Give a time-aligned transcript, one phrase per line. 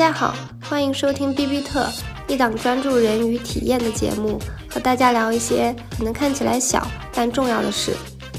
[0.00, 1.86] 大家好，欢迎收听 B B 特，
[2.26, 4.38] 一档专注人与体验的节目，
[4.70, 7.92] 和大家聊一些可能看起来小但重要的事。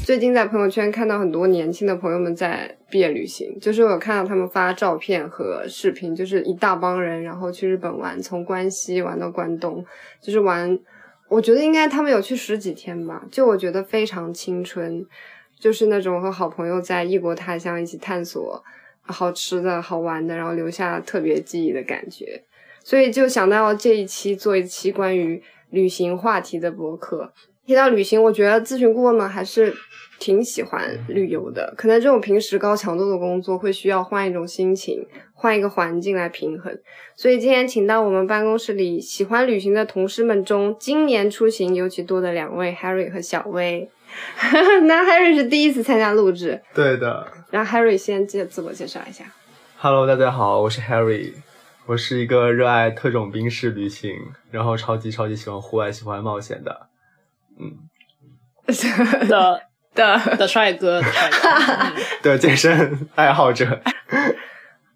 [0.03, 9.85] 最近在朋友圈看到很多年轻的朋友们在毕业旅行，就是我有看到他们发照片和视频，就是一大帮人，然后去日本玩，从关西玩到关东，
[10.19, 10.79] 就是玩。
[11.27, 15.05] 我觉得应该他们有去十几天吧，就我觉得非常青春，
[15.59, 18.63] 就是那种和好朋友在异国他乡一起探索
[19.03, 22.43] 好吃的好玩的，然后留下特别记忆的感觉。
[22.83, 27.31] 所以就想到这一期做一期关于旅行话题的博客。
[27.63, 29.73] 提到旅行，我觉得咨询顾问们还是
[30.19, 31.73] 挺喜欢旅游的。
[31.77, 36.75] 可能这种平时高强度的工作会需要换一种心情，换一个环境来平衡。
[37.15, 43.89] 所以今天请到我们办公室里喜欢旅行的同事们中，今年出行尤其多的两位 Harry 和小薇。
[44.83, 47.27] 那 Harry 是第一次参加录制，对的。
[47.49, 49.25] 然后 Harry 先介自我介绍一下。
[49.77, 51.33] Hello，大家好，我是 Harry，
[51.85, 54.11] 我是一个热爱特种兵式旅行，
[54.51, 56.87] 然后超级超级喜欢户外、喜欢冒险的。
[57.59, 57.89] 嗯，
[59.27, 59.61] 的
[59.93, 61.01] 的的帅哥，
[62.21, 63.81] 的 健身爱好者。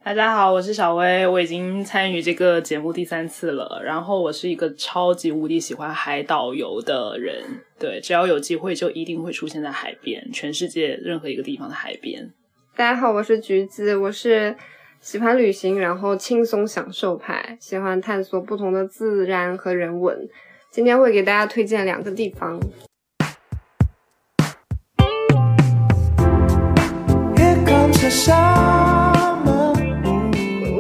[0.03, 3.81] 大家好，我是小薇，我已经参与这个节目第三次了。
[3.83, 12.31] 然后我是一个超级无敌喜欢海岛游的人，对，只要有机会就一定会出现在海边，全世界任何一个地方的海边。
[12.73, 14.55] 大家好，我是橘子，我是
[15.01, 20.29] 喜欢旅行，然后轻松享受派，喜欢探索不同的自然和人文。
[20.71, 22.57] 今天会给大家推荐两个地方。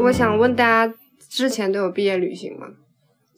[0.01, 0.93] 我想问大家，
[1.29, 2.67] 之前都有毕业旅行吗？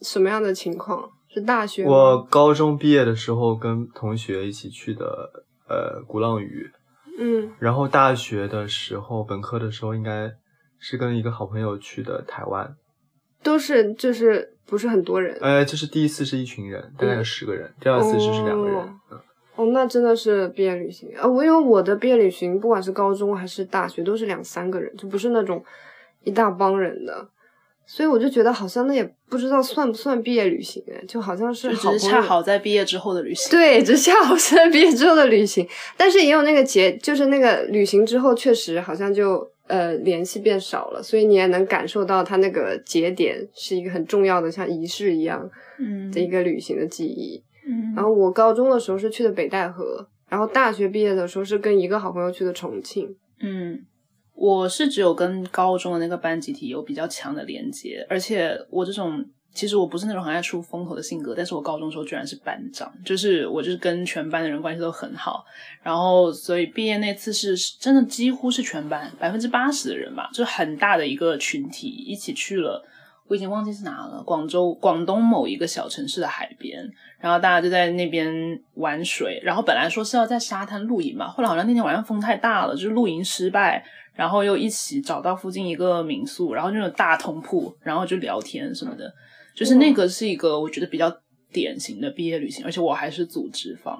[0.00, 1.10] 什么样的情况？
[1.38, 1.84] 是大学？
[1.84, 5.30] 我高中毕业的时候跟同学一起去的，
[5.68, 6.70] 呃，鼓浪屿。
[7.18, 7.50] 嗯。
[7.58, 10.30] 然后大学的时候，本科的时候应该
[10.78, 12.76] 是跟一个好朋友去的台湾。
[13.42, 14.54] 都是就是。
[14.68, 18.76] 不是很多人，呃，就是第一次是一群人，大概有十个人，第二次就是两个人。
[19.56, 21.26] 哦，那真的是毕业旅行啊！
[21.26, 25.64] 我因为我的毕业旅行，不管是高中还是大学，都是两三个人，就不是那种
[26.22, 27.26] 一大帮人的，
[27.88, 33.50] 所以我就觉得好像那也不知道算不算毕业旅行哎，就好像是只是恰好在毕业之后的旅行。
[33.50, 35.66] 对，只恰好是在毕业之后的旅行，
[35.96, 39.50] 但是也有那个节，就是那个旅行之后，确实好像就。
[39.68, 45.46] 呃，联系变少了，所以你也能感受到它那个节点是一个很重要的，像仪式一样，
[45.78, 47.44] 嗯，的一个旅行的记忆。
[47.66, 53.14] 嗯，然后我高中的时候是去的北戴河，然后大学毕业的时候是跟一个好朋友去的重庆。
[53.40, 53.78] 嗯，
[54.38, 59.24] 我是只有跟高中的那个班集体有比较强的连接，而且我这种。
[59.50, 65.42] 其实我不是那种很爱出风头的性格，但是我高中时候居然是班长，就是我就是跟全班的人关系都很好，
[65.82, 72.84] 然后所以毕业那次是真的几乎是全班百分之八十的人吧，就是很大的一个群体一起去了，
[73.26, 76.88] 我已经忘记是哪了，广州广东某一个小城市的海边，
[77.18, 78.30] 然后大家就在那边
[78.74, 83.84] 玩水，然后本来说是要在沙滩露营嘛，后来好像那天晚上风太大了，就是露营失败，
[84.18, 89.08] 然后又一起找到附近一个民宿，然后那种大通铺，然后就聊天什么的。
[89.54, 91.08] 就是那个是一个我觉得比较
[91.52, 93.96] 典型的毕业旅行，而且我还是组织方。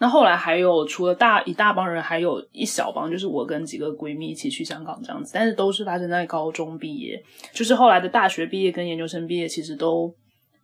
[0.00, 5.30] 那后来还有除了大一大帮人，还有一小帮，就是我跟几个闺蜜一起去香港这样子。
[5.32, 10.12] 但是都是发生在高中毕业，就是后来的大学毕业跟研究生毕业，其实都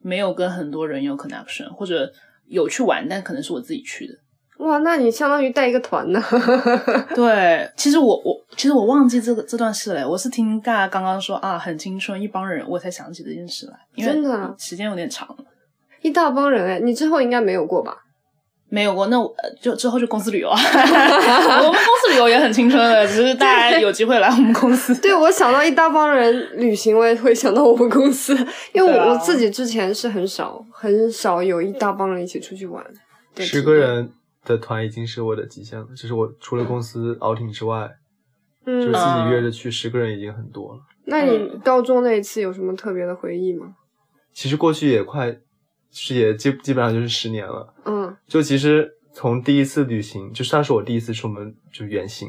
[0.03, 2.11] 没有跟很多人有 connection，或者
[2.49, 4.15] 有去玩，但可能是我自己去的。
[4.59, 6.21] 哇，那你相当于带一个团呢？
[7.15, 14.05] 对，其实我我其实我忘记这个这段事了，我是听大家刚刚说啊，很青春一帮人，我才想起这件事来。
[14.05, 15.37] 真的，时间有点长了。
[16.01, 17.97] 一大帮人哎，你之后应该没有过吧？
[18.71, 20.59] 没有过，那我就之后就公司旅游啊。
[20.61, 24.95] 我们公司旅游也很青春的，只是大家有机会来我们公司。
[25.01, 28.35] 对，我想到一大帮人旅行，我也会想到我们公司，
[28.73, 32.85] 因为我我自己之前是很少很少有一大帮人一起出去玩，
[33.37, 34.11] 十个人。
[34.45, 37.87] 的团已经是我的极限了，就是我除了公司 outing 之外，
[38.69, 40.81] 嗯，就自己约着去十个人已经很多了。
[41.07, 43.75] 那你高中那一次有什么特别的回忆吗？
[44.35, 45.35] 其实过去也快，
[45.91, 47.73] 是也基基本上就是十年了。
[47.87, 52.29] 嗯，就其实从第一次旅行，就算是我第一次出门就远行，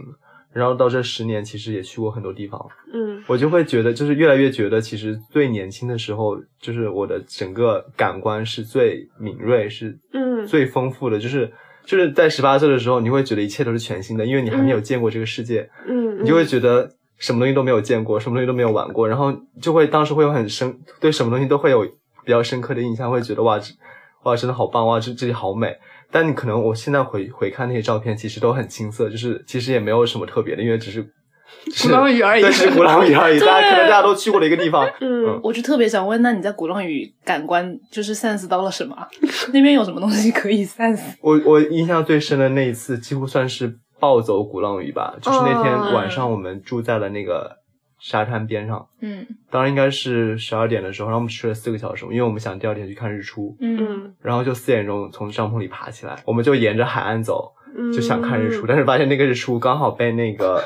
[0.53, 2.65] 然后到这十年，其实也去过很多地方。
[2.93, 11.51] 嗯，我就会觉得，就是越来越觉得，其实最年轻的时候，就是我的整个感官是最敏锐，是嗯最丰富的，就是。
[11.89, 16.87] 就是在十八岁的时候，你会觉得一切都是全新的，因为你还没有见过这个世界，嗯，你就会觉得
[17.17, 21.83] 什么东西都没有见过，什么东西都没有玩过，然后就会当时会有很深，对什么东西都会有
[22.23, 23.73] 比较深刻的印象，会觉得哇，这
[24.21, 25.75] 哇真的好棒，哇这这里好美。
[26.11, 31.03] 但你可能我现在回回看那些照片，其实都很青涩，就是其实也没有什么特别的，因为只是
[31.83, 33.39] 鼓浪屿而已对，是鼓浪屿而已。
[33.45, 34.89] 大家可能大家都去过的一个地方。
[35.01, 38.95] 嗯，我就特别想问，那你在鼓浪屿感官就是 sense 到了什么？
[39.53, 41.01] 那边有什么东西可以 sense？
[41.21, 45.15] 我我印象最深的那一次，几乎算是暴走鼓浪屿吧。
[45.21, 47.57] 就是那天哦晚上，我们住在了那个
[47.99, 53.55] 沙滩边上，嗯当然应该是十二点的时候，然后我们睡了四个小时，因为我们想第二天去看日出。
[53.59, 60.63] 嗯嗯然后就四点钟从帐篷里爬起来，我们就沿着海岸走，嗯，就想看日出，但是发现那个日出刚好被那个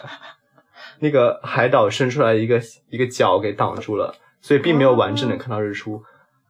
[1.00, 6.01] 那个海岛伸出来一个一个角给挡住了，所以并没有完整的看到日出。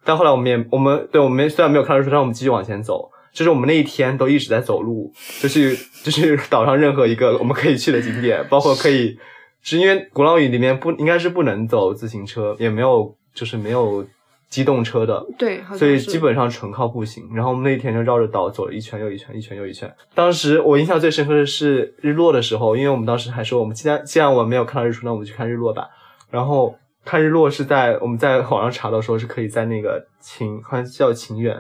[0.04, 3.10] 但后来我们也我们对我们虽然没有看到日出，但我们继续往前走。
[3.34, 5.12] 就是我们那一天都一直在走路，
[5.42, 9.18] 就是就是岛上任何一个我们可以去的景点，包括可以，
[9.64, 14.06] 是因为鼓浪屿里面不应该是不能走自行车，也没有就是没有
[14.54, 17.28] 机动车的，对，所以基本上纯靠步行。
[17.34, 19.92] 然后我们那一天就绕着岛走了一圈又一圈，一圈又一圈。
[20.14, 25.90] 当时我印象最深刻的是日落的时候，因为我们当时还说，我们既然既然我们没有看到日出，那我们去看日落吧。
[26.30, 31.58] 然后看日落是在我们在网上查到说是可以在那个秦，好像叫秦远，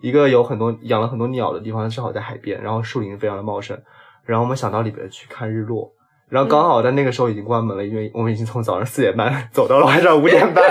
[0.00, 3.76] 一个有很多养了很多鸟的地方，正好在海边，然后树林非常的茂盛。
[4.24, 5.90] 然后我们想到里边去看日落。
[6.28, 10.62] 然后刚好在那个时候已经关门了，因为我们已经从早上四点半走到了晚上五点半，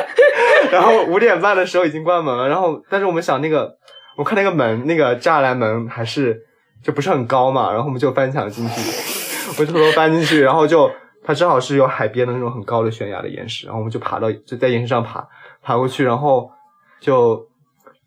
[0.72, 2.48] 然后五点半的时候已经关门了。
[2.48, 3.78] 然后，但是我们想那个，
[4.18, 6.40] 我看那个门，那个栅栏门还是
[6.84, 8.82] 就不是很高嘛，然后我们就翻墙进去，
[9.60, 10.90] 我就偷偷翻进去，然后就
[11.24, 15.28] 它正好是有海边的那种很高的悬崖的岩石，然后我们就爬到就在岩石上爬
[15.62, 16.50] 爬过去，然后
[17.00, 17.48] 就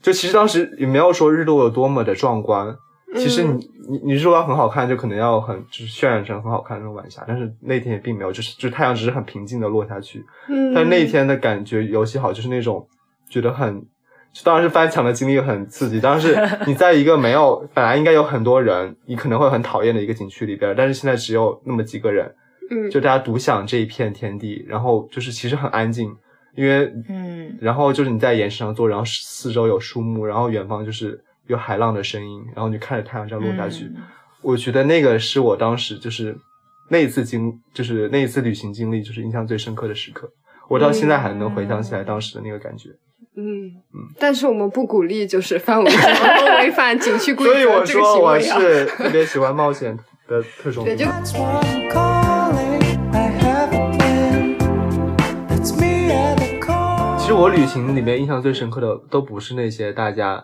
[0.02, 2.76] 就其实当时也没有说日落有多么的壮观，
[3.16, 10.24] 其实你你你日落要很好看，就可能要很就是渲染成很好看的那种晚霞，但是那天也并没有，就是就是太阳只是很平静的落下去。
[10.48, 12.86] 嗯，但那一天的感觉尤其好，就是那种
[13.28, 13.84] 觉得很，
[14.44, 16.36] 当然是翻墙的经历很刺激，当然是
[16.66, 22.32] 你在一个没有本来应该有很多人，你可能会很讨厌的一个景区里边，但是现在只有那么几个人，
[22.70, 26.14] 嗯，就大家独享这一片天地，然后就是其实很安静，
[26.54, 27.40] 因为嗯。
[27.60, 33.96] 然后就是你在岩石上坐，然后四周有树木，然后远方就是有海浪的声音，然后你看着太阳这样落下去，嗯
[34.42, 36.34] 我觉得那个是我当时就是
[36.88, 40.30] 那一次经，就是那一次旅行经历，就是印象最深刻的时刻。
[40.66, 42.88] 我到现在还能回想起来当时的那个感觉。
[43.36, 48.40] 嗯嗯，但是我们不鼓励就是范围或违反景区规则所以我说我。
[48.40, 49.94] 是特别喜欢冒险
[50.26, 51.12] 的特种对，就兵。
[51.12, 52.80] That's why I'm calling.
[53.12, 54.56] I have a plan.
[55.48, 57.18] That's me at the core.
[57.18, 60.42] 其实我旅行里面印象最深刻的都不是那些大家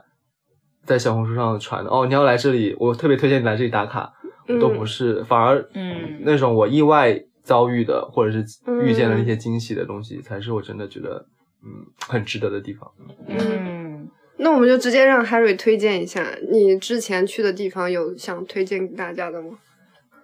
[0.86, 1.90] 在小红书上传的。
[1.90, 4.12] 哦，你要来这里，我特别推荐你来这里打卡，
[4.48, 6.20] 嗯都不是，反而嗯。
[6.22, 8.38] 那种我意外遭遇的或者是
[8.82, 9.26] 遇见的那嗯。
[9.26, 11.26] 些惊喜的东西，才是我真的觉得
[11.64, 12.90] 嗯很值得的地方。
[13.28, 19.58] 嗯，那我们就直接让 Harry 推荐一下你之前去的地方，有想推荐给大家的吗？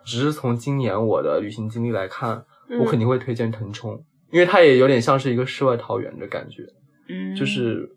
[0.04, 2.78] 只是从今年我的旅行经历来看，嗯。
[2.80, 6.64] 我肯定会推荐腾冲，因为它也有点像是一个世外桃源的感觉，
[7.08, 7.34] 嗯。
[7.36, 7.88] 就是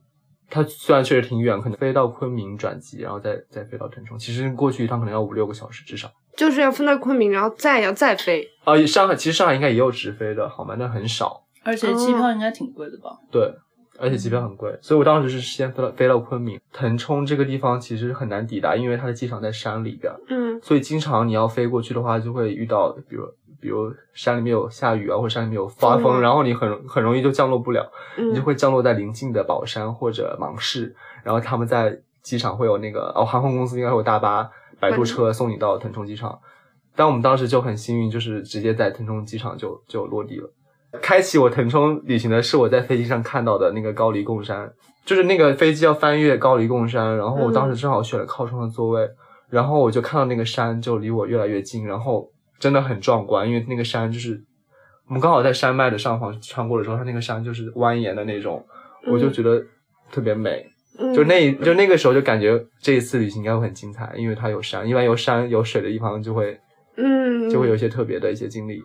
[0.50, 6.09] 它虽然确实挺远，可能飞到昆明转机，然后再再飞到腾冲，其实过去一趟可能要五六个小时至少。
[6.38, 8.45] 就是要分到昆明，然后再要再飞。
[8.65, 11.42] 啊、上海其实上海应该也有直飞的好吗，但很少。
[11.63, 13.18] 而且机票应该挺贵的吧？
[13.31, 13.51] 对，
[13.97, 16.59] 而且机票很贵，所以我当时是先飞到飞到昆明。
[16.71, 23.24] 腾冲这个地方其实很难抵达，因为它的机场在山里边，嗯所以经常你要飞过去的话，就会遇到比如
[23.65, 34.48] 比如山里面有下雨啊，或者山里面有刮风，然后你很很容易就降落不了，嗯，你就会降落在临近的宝山或者芒市，然后他们在机场会有那个哦，航空公司应该会有大巴、
[34.79, 36.38] 摆渡车送你到腾冲机场。
[36.95, 40.48] 但我们当时就很幸运，就是直接在腾冲机场就就落地了。
[41.01, 44.72] 开启我腾冲旅行的是我在飞机上看到的那个高黎贡山，
[45.03, 49.10] 就是那个飞机要翻越高黎贡山，然后我当时正好选了靠窗的座位，
[49.50, 54.41] 然后我就看到那个山就离我越来越近，然后真的很壮观，因为那个山就是
[55.07, 58.65] 我们刚好在山脉的上方穿过的时候，它那个山就是蜿蜒的那种，
[59.07, 59.63] 我就觉得
[60.12, 60.65] 特别美。
[60.97, 66.57] 嗯就那就那个时候就感觉这一次旅行应该会很精彩，因为它有山，一般有山有水的地方就会
[66.95, 68.81] 嗯就会有一些特别的一些经历。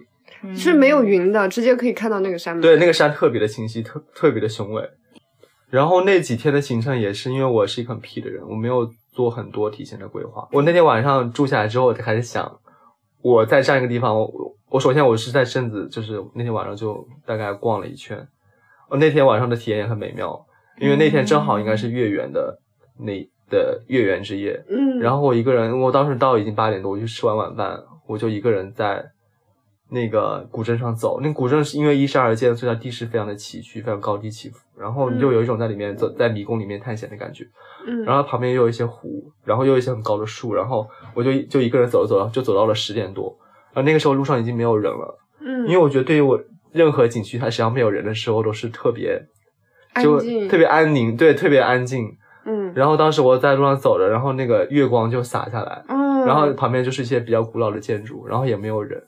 [0.57, 2.63] 是没有云的，直接可以看到那个山脉。
[2.63, 4.83] 对，那个山特别的清晰，特特别的雄伟。
[5.69, 10.49] 然后那几天的行程也是因为我是一个很屁的人，我没有做很多提前的规划。
[10.51, 12.59] 我那天晚上住下来之后，我就开始想，
[13.23, 18.27] 我在这样一个地方，我我首先我是在镇子，就是那天晚上就大概逛了一圈。
[18.89, 20.45] 我那天晚上的体验也很美妙，
[20.79, 22.59] 因为那天正好应该是月圆的
[22.99, 24.65] 那的月圆之夜。
[24.69, 29.05] 嗯，然后我一个人，我当时到已经八点多，我去吃完晚饭，我就一个人在
[29.91, 31.21] 那个古镇上走。
[31.21, 34.59] 那古镇是因为依山而建，所以它地势非常的崎岖，非常高低起伏。
[34.79, 37.45] 然后你就有一种在里面走在迷宫里面探险的感觉。
[37.87, 43.37] 嗯，然后旁边又有一些湖，然后又有一些很高的树，然后我就就一个人走着走着就走到了十点多，
[43.73, 46.41] 然后那个时候路上已经没有人了，嗯，因为我觉得对于我
[46.73, 49.21] 任何景区，它只要没有人的时候，都是特别
[50.03, 52.17] 就安静特别安宁，对，特别安静。
[52.47, 59.03] 嗯然后当时我在路上走着，然后那个月光就洒下来，嗯，然后旁边就是一些比较古老的建筑，然后也没有人，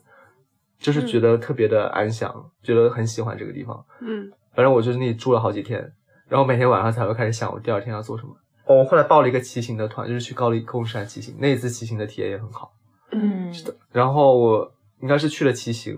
[0.83, 2.29] 就是觉得特别的安详，
[2.61, 3.83] 觉得很喜欢这个地方。
[4.01, 5.81] 嗯反正我就是那里住了好几天，
[6.27, 8.35] 然后每天晚上才会开始想我第二天要做什么。
[8.67, 12.71] 哦我后来报了一个骑行的团，就是去高黎贡山骑行，那一次骑行的体验也很好。
[13.11, 14.71] 嗯，是的然后我
[15.01, 15.97] 应该是去了骑行，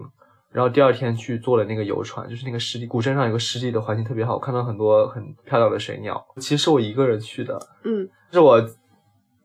[0.51, 6.25] 然后第二天去坐了那个游船，就是那个湿地古镇上有个湿地的环境特别好，看到很多很漂亮的水鸟。
[6.37, 8.61] 其实是我一个人去的，嗯是我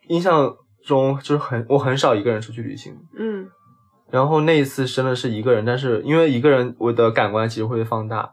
[0.07, 2.97] 印象中就是很我很少一个人出去旅行。
[3.19, 3.49] 嗯
[4.11, 8.33] 然后那一次真的是一个人，但是因为一个人，我的感官其实会被放大。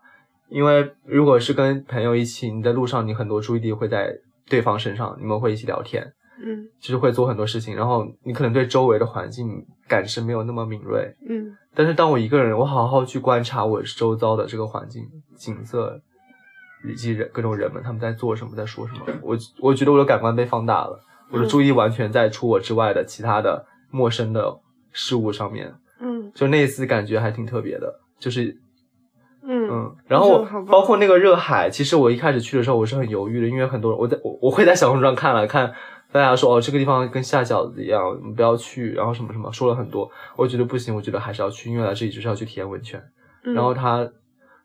[0.50, 4.18] 因为如果是跟朋友一起，你在路上，你很多注意力会在
[4.48, 6.02] 对方身上，你们会一起聊天，
[6.42, 11.14] 嗯其实会做很多事情，然后你可能对周围的环境感知没有那么敏锐。
[11.28, 15.04] 嗯但是当我一个人，我好好去观察我周遭的这个环境、
[15.36, 16.02] 景色，
[16.90, 20.98] 以及人各种人们他们在做什么，在说什么，我我觉得我的感官被放大了，
[21.30, 24.58] 我的注意力完全在除我之外的其他的陌生的
[24.98, 25.72] 事物上面。
[26.00, 28.56] 嗯就那一次感觉还挺特别的，就是
[29.44, 35.74] 嗯嗯，然后包括那个热海，其实我一开始去的时候我是很犹豫的，因为很多人我在我我会在小红书上看了看，
[36.12, 43.02] 大家说哦这个地方跟下饺子一样，你不要去，然后什么什么说了很多，我觉得不行，我觉得还是要去，因为来这里就是要去体验温泉。
[43.46, 44.08] 嗯然后他，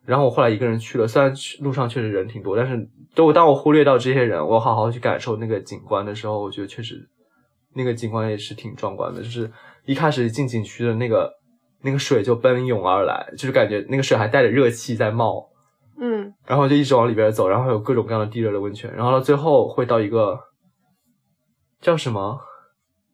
[0.04, 7.08] 然后我后来一个人去了，虽然去路上确实人挺多，但是都当我忽略到这些人，我好好去感受那个景观的时候，我觉得确实
[7.74, 9.22] 那个景观也是挺壮观的。
[9.22, 9.48] 就是
[9.84, 11.32] 一开始进景区的那个
[11.82, 15.48] 那个水就奔涌而来，就是感觉那个水还带着热气在冒，
[16.00, 20.38] 嗯然后就一直往里边走，然后有各种各样的地热的温泉，然后到最后会到一个
[21.80, 22.38] 叫什么？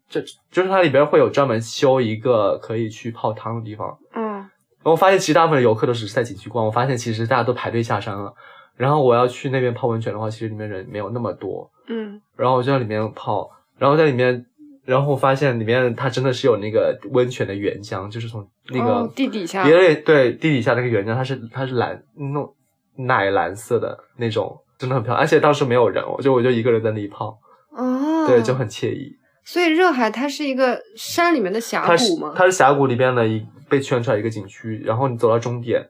[0.09, 8.33] 这就是它里边会有专门修一个可以去泡汤的地方，嗯然后我发现其实大部分游客都只是在景区逛，我发现其实大家都排队下山了。
[8.77, 11.69] 然后我要去那边泡温泉的话，其实里面人没有那么多。
[11.89, 14.47] 嗯然后我就在里面泡，然后在里面，
[14.89, 22.55] 然后我发现里面它真的是有那个温泉的原浆，就是从那个、哦地底下别人对地底下那个原浆，它是它是蓝那种
[22.97, 25.21] 奶蓝色的那种，真的很漂亮。
[25.21, 27.39] 而且当时没有人，我就我就一个人在那里泡，
[27.73, 29.15] 哦，对，就很惬意。
[29.45, 32.33] 所以热海它是一个山里面的峡谷吗？
[32.35, 35.87] 它是峡谷里边的一被圈出来一个景区，然后你走到终点，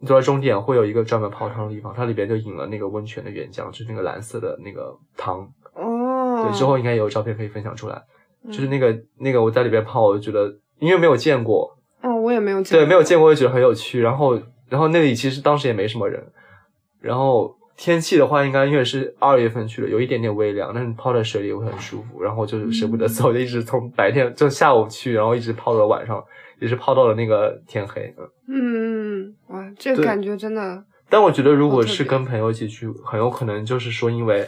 [0.00, 5.48] 你走到终点会有一个专门泡汤的地方，它里边就引了那个温泉的原浆，就是那个蓝色的那个汤。
[6.42, 8.02] 哦，对，之后应该也有照片可以分享出来。
[8.44, 8.50] 嗯。
[8.50, 14.00] 就是那个那个我在里边泡，我就觉得因为没有见过，哦，我也没有见对，没有见过，我就觉得很有趣。
[14.00, 16.22] 然后然后那里其实当时也没什么人，
[17.00, 22.22] 然后天气的话，应该因为是二月份去的，有一点点微凉，但是泡在水里会很舒服。
[22.22, 26.22] 然后就是舍不得走，就一直从白天就下午去，然后一直泡到晚上，
[26.60, 28.14] 也是泡到了那个天黑。
[28.18, 28.24] 嗯。
[28.50, 34.46] 嗯嗯嗯，哇，这个感觉真的，但我觉得如果是跟朋友一起去，很有可能就是说，因为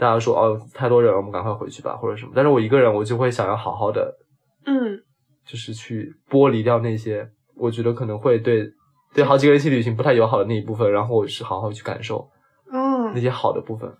[0.00, 2.32] 大家说哦太多人了，我们赶快回去吧，或者什么。
[2.34, 4.16] 但是我一个人，我就会想要好好的，
[4.64, 4.98] 嗯
[5.46, 8.66] 就是去剥离掉那些我觉得可能会对
[9.12, 12.26] 对好几个人一起旅行不太友好的那一部分，然后我是好好去感受
[12.72, 13.20] 嗯那。
[13.20, 13.92] 些好的部分，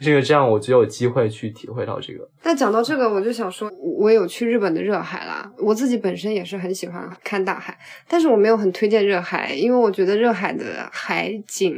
[0.00, 2.26] 是因为这样我就有机会去体会到这个。
[2.42, 5.52] 那讲到这个，我就想说，我有去日本的热海啦。
[5.58, 7.76] 我自己本身也是很喜欢看大海，
[8.08, 11.74] 但是我没有很推荐热海，因为我觉得热海的海景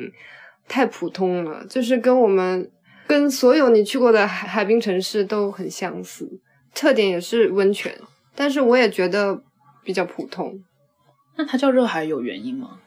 [0.69, 2.71] 太普通了，就是跟我们
[3.07, 6.29] 跟所有你去过的海海滨城市都很相似，
[6.75, 7.95] 特点也是温泉，
[8.35, 9.43] 但是我也觉得
[9.85, 10.61] 比较普通。
[11.37, 12.79] 那它叫热海有原因吗？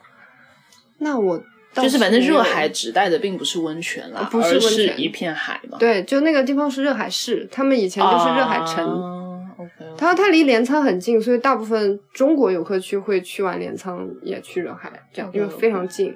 [0.98, 1.38] 那我
[1.74, 5.78] 倒就是反正热海指代的并不是温泉啦，呃不是温而是泉一片海嘛。
[5.78, 8.84] 对，就那个地方是热海市，他们以前就是热海城。
[8.84, 9.24] 啊
[9.58, 16.14] OK，它它离镰仓很近，所以大部分中国游客去会去完镰仓也去热海，这样因为非常近。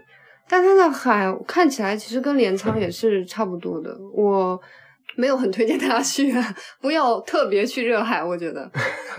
[0.49, 4.61] 但它的海看起来其实跟镰仓也是差不多的，我
[5.17, 8.71] 没有很推荐大家去，啊，不要特别去热海，我觉得。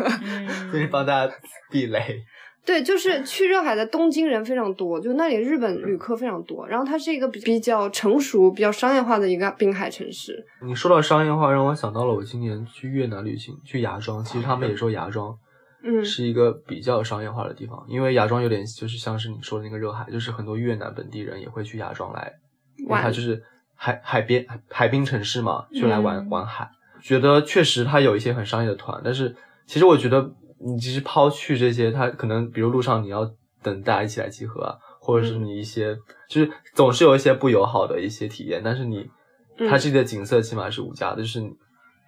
[0.72, 1.34] 就是嗯帮大家
[1.72, 2.24] 避雷。
[2.66, 10.42] 对，就是去热海的东京人非常多，就那里日本旅客非常多，然后它是一个比比较成熟、比较商业化的一个滨海城市。
[10.66, 14.24] 你说到商业化，让我想到了我今年去越南旅行，去芽庄。
[14.24, 15.38] 其实他们也说芽庄
[15.84, 16.04] 嗯。
[16.04, 22.32] 是一个比较商业化的地方，因为芽庄有点就是像是你说的那个热海，就是很多越南本地人也会去芽庄来，
[22.78, 23.44] 因为它就是
[23.76, 26.30] 海海边海海滨城市嘛，就来玩、嗯。
[26.30, 26.70] 玩海。
[27.02, 29.36] 觉得确实它有一些很商业的团，但是
[29.68, 30.34] 其实我觉得
[30.66, 33.30] 你其实抛去这些，它可能比如路上你要
[33.62, 35.94] 等大家一起来集合啊，或者是你一些、
[36.30, 39.10] 就是总是有一些不友好的一些体验，但是你
[39.58, 39.70] 嗯。
[39.70, 41.50] 它这里的景色起码是无价的，就是你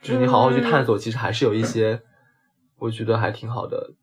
[0.01, 2.01] 就是你好好去探索，其实还是有一些
[2.79, 3.93] 我觉得还挺好的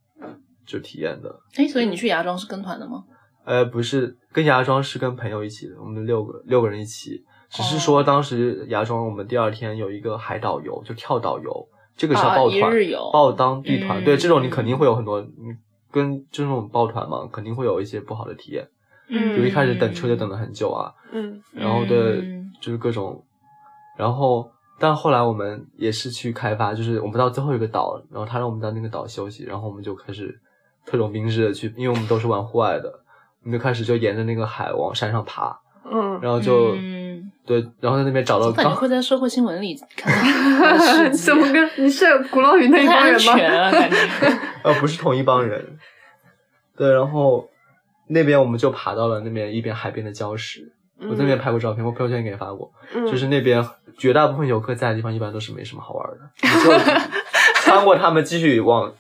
[0.66, 1.34] 就体验的。
[1.56, 3.04] 哎，所以你去芽庄是跟团的吗？
[3.44, 7.24] 呃，不是，跟芽庄是跟朋友一起的，我们六个六个人一起。
[7.50, 14.02] 只是说当时芽庄我们第二天有一个海岛游，就跳岛游，这个是要啊报团，一日游报当地团。
[14.02, 15.28] 嗯对，这种你肯定会有很多，你
[15.90, 18.66] 跟这种报团嘛，肯定会有一些不好的体验。
[19.08, 23.22] 嗯就一开始等车就等了很久啊，嗯然后对，嗯就是各种，
[23.98, 30.36] 然后但后来我们也是去开发，就是我们到最后一个岛，然后他让我们到那个岛休息，然后我们就开始
[30.84, 32.88] 特种兵式的去，因为我们都是玩户外的，
[33.44, 40.20] 我们就开始就沿着那个海往山上爬，嗯，然后就、嗯对，然后在那边找到我感觉会在社会新闻里看到
[40.58, 43.34] 他的事迹怎么跟你是鼓浪屿那一帮人吗？
[43.36, 43.96] 全啊，感觉。
[44.64, 45.78] 呃不是同一帮人，
[46.76, 47.48] 对，然后
[48.08, 50.72] 那边我们就爬到了那边一边海边的礁石。
[51.08, 52.70] 我在那边拍过照片，我朋友圈也给你发过。
[52.94, 53.64] 嗯就是那边
[53.98, 56.18] 绝大部分游客在的地方，一般都是没什么好玩的。
[56.42, 56.78] 你只有
[57.62, 58.92] 穿过他们继续往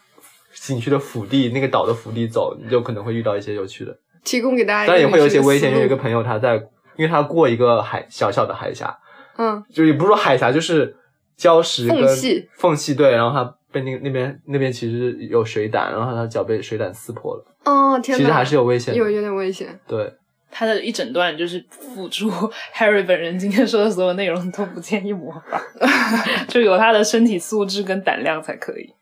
[0.54, 5.70] 景区的腹地那个岛的腹地走，你就可能会遇到一些有趣的，提供给大家，当然也会有一些危险。
[5.70, 6.56] 因为有一个朋友他在，
[6.96, 8.96] 因为他过一个海小小的海峡，
[9.38, 10.94] 嗯就也不是说海峡，就是
[11.38, 18.98] 礁石跟缝隙缝隙对，然后他被那个那边那边其实有水胆，然后他脚被水胆撕破了，哦天，其实还是有危险的。
[18.98, 19.78] 有有点危险。
[19.88, 20.12] 对，
[20.52, 22.30] 他的一整段就是辅助
[22.76, 25.60] Harry 本人今天说的所有内容都不建议模仿，
[26.46, 28.92] 就有他的身体素质跟胆量才可以。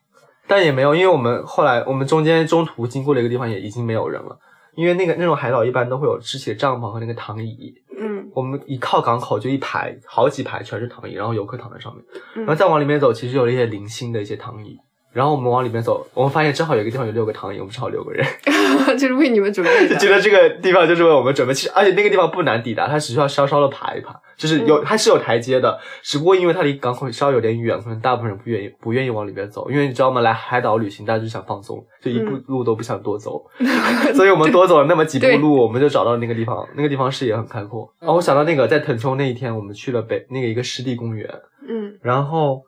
[0.47, 4.38] 但也没有，因为我们后来我们中间中途经过了一个地方，也已经没有人了。
[4.76, 12.04] 因为那个那种海岛一般都会有支起的帐篷和那个躺椅，嗯我们一靠港口就一排好几排全是躺椅，然后游客躺在上面，
[12.37, 14.78] 嗯然后再往里面走，其实有了一些零星的一些躺椅，
[15.12, 18.25] 然后我们往里面走，我们发现正好有一个地方有六个躺椅，我们正好六个人，
[18.97, 19.97] 就是为你们准备的。
[19.99, 21.52] 觉得这个地方就是为我们准备。
[21.52, 30.21] 其实而且那个地方不难抵达，它只需要稍稍的爬一爬，就是有、它是有台阶的，只不过因为它离港口稍微有点远，可能大部分人不愿意不愿意往里面走，因为你知道吗？
[30.21, 33.45] 来海岛旅行大家就想放松，就一步路都不想多走，
[34.14, 37.93] 所以我们多走了那么几步路，我们就找到那个地方，那个地方视野很开阔。
[38.00, 41.28] 然后我想到那个在腾冲那一天，我们去了北那个一个湿地公园，
[41.69, 42.63] 嗯然后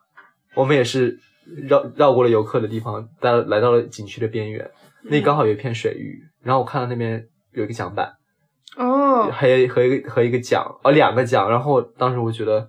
[0.55, 1.17] 我们也是
[1.69, 4.71] 绕绕过了游客的地方，来来到了景区的边缘，
[5.05, 8.13] 那刚好有一片水域，然后我看到那边有一个桨板，
[8.77, 9.31] 哦。
[9.31, 12.69] 还有和一个和一个桨，哦两个桨，然后当时我觉得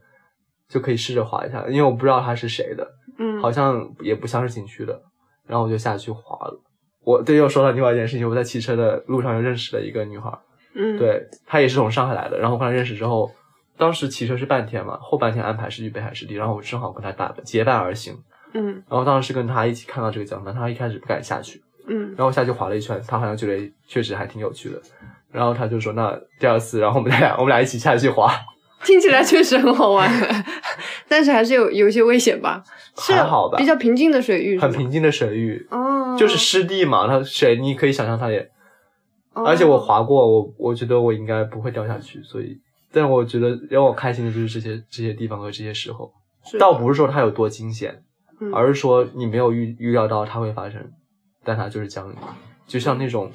[0.70, 5.02] 就可以试着划一下，因为我不知道它是谁的，嗯，好像也不像是景区的，
[5.48, 6.60] 然后我就下去划了。
[7.04, 10.32] 我对又说到另外一件事情，我在骑车的路上又认识了一个女孩，
[10.76, 10.98] 嗯。
[10.98, 13.32] 对她也是从上海来的，然后跟她认识之后，
[13.78, 18.16] 当时骑车是半天嘛，后半天安排是去北海湿地，然后我正好跟她打结伴而行，
[18.54, 18.84] 嗯。
[18.90, 22.14] 然后当时是跟他一起看到这个桨板，她一开始不敢下去，嗯。
[22.18, 24.82] 然后下去滑了一圈，他好像觉得确实还挺有趣的，
[25.32, 28.32] 然后他就说那第二次，然后我们俩 我们俩一起下去滑，
[28.84, 30.10] 听起来确实很好玩，
[31.08, 32.64] 但是还是有有一些危险吧？
[32.98, 33.58] 是还好吧。
[33.58, 38.48] 比较平静的水域，很平静的水域，哦，就是湿地嘛，它水你可以想象它也，
[39.34, 42.56] 哦，而且我滑过，我我觉得我应该不会掉下去，所以，
[42.92, 46.12] 但我觉得让我开心的就是这些这些地方和这些时候，
[46.60, 48.04] 倒不是说它有多惊险，
[48.44, 48.54] 嗯。
[48.54, 50.92] 而是说你没有预预料到它会发生，
[51.44, 52.16] 但它就是降临，
[52.68, 53.32] 就像那种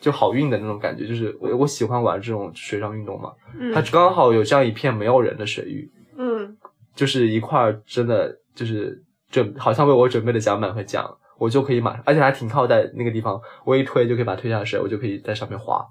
[0.00, 3.72] 就好运的那种感觉，就是我我喜欢玩这种水上运动嘛，嗯。
[3.72, 6.56] 它刚好有这样一片没有人的水域，嗯。
[6.94, 11.04] 就是一块儿真的就是准好像为我准备的桨板和桨，
[11.38, 15.84] 我就可以马上，而且还停靠在那个地方，我一推就可以把它推下水，我就可以在上面滑，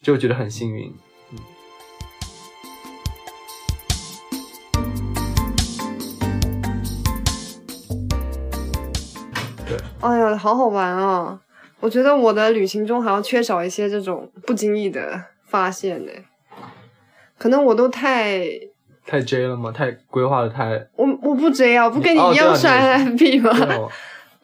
[0.00, 0.90] 就觉得很幸运。
[10.04, 11.40] 哎呀，好好玩啊！
[11.80, 16.12] 我觉得我的旅行中好像缺少一些这种不经意的发现呢。
[17.38, 18.44] 可能我都太
[19.06, 19.72] 太 J 了吗？
[19.72, 23.76] 太规划的太我我不 J 啊，我，不跟你一样哦对啊刷你 FB 吗？
[23.76, 23.90] 哦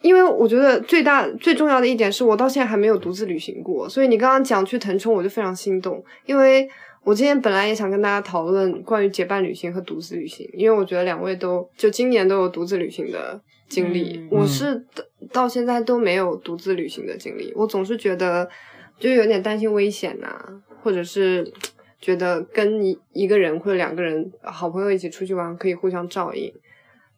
[0.01, 6.03] 因为我觉得最大最重要的一点是我到现在还没有独自旅行过，所以你刚刚讲去腾冲，我就非常心动。
[6.25, 6.67] 因为
[7.03, 13.39] 我今天本来也想跟大家讨论关于结伴旅行和独自旅行，因为我觉得两位都就今年都有独自旅行的
[13.71, 17.53] 经历，嗯我是到到现在都没有独自旅行的经历。
[17.55, 18.49] 我总是觉得
[18.99, 20.27] 就有点担心危险呐、
[20.83, 21.51] 或者是
[22.01, 26.53] 觉得跟一一个人或者两个人好朋友一起出去玩可以互相照应。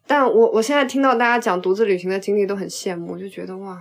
[0.06, 3.76] 但我我现在听到大家讲独自旅行的经历都很羡慕，就觉得哇，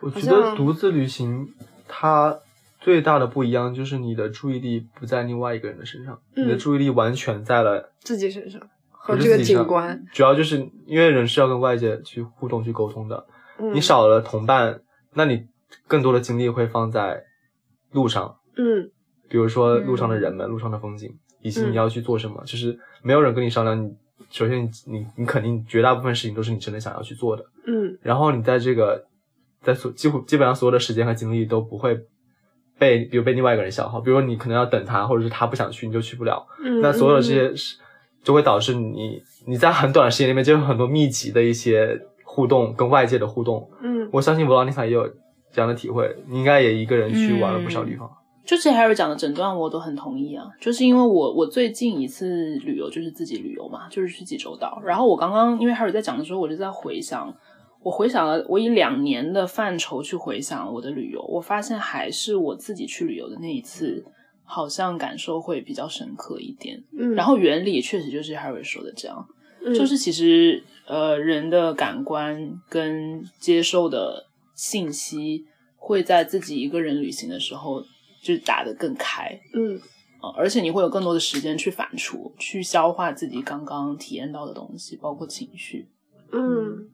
[0.00, 1.46] 我觉得独自旅行
[1.86, 2.38] 它
[2.80, 8.60] 最大的不一样就是你的注意力不在另外一个人的身上，嗯你的注意力完全在了自己身上
[9.06, 13.26] 和这个景观，主要就是因为人是要跟外界去互动、去沟通的。
[13.58, 13.74] 嗯。
[13.74, 14.80] 你少了同伴，
[15.12, 15.44] 那你
[15.86, 17.22] 更多的精力会放在
[17.92, 18.90] 路上，嗯。
[19.28, 21.10] 比如说路上的人们、路上的风景，
[21.42, 21.72] 以及嗯。
[21.72, 22.42] 你要去做什么。
[22.46, 23.94] 就是没有人跟你商量，你
[24.30, 27.44] 首先你你你肯定绝大部分事情都是你真的想要去做的。
[27.66, 27.98] 嗯。
[28.00, 29.04] 然后你在这个
[29.60, 31.94] 在所几乎基本上所有的时间和精力都不会
[32.78, 36.46] 被，比如被另外一个人消耗，比如说你可能要等他，或者是他不想去，你就去不了。
[36.64, 36.80] 嗯。
[36.80, 37.76] 那所有的这嗯些是
[38.24, 43.68] 就会导致你你在很短的时间里面就有很多密集的一些互动，跟外界的互动。
[43.82, 45.06] 嗯我相信罗朗妮卡也有
[45.52, 48.10] 这样的体会，你应该也一个人去玩了不少地方。
[48.44, 54.80] 就其实 Harry 讲的整段我都很同意啊，就是因为我我最近一次旅游就是自己旅游嘛，就是去济州岛。
[54.84, 57.34] 然后我刚刚因为 Harry 在讲的时候，我就在回想，
[57.82, 64.04] 我回想了我以两年的范畴去回想我的旅游，我发现还是我自己去旅游的那一次，
[64.44, 66.82] 好像感受会比较深刻一点。
[66.96, 69.26] 嗯，然后原理确实就是 Harry 说的这样，
[69.64, 75.44] 嗯就是其实呃人的感官跟接受的信息
[75.76, 77.82] 会在自己一个人旅行的时候
[78.22, 79.80] 就打得更开嗯
[80.20, 85.86] 啊、而且你会有更多的时间去反刍、去消化自己刚刚体验到的东西，包括情绪。
[86.32, 86.88] 嗯。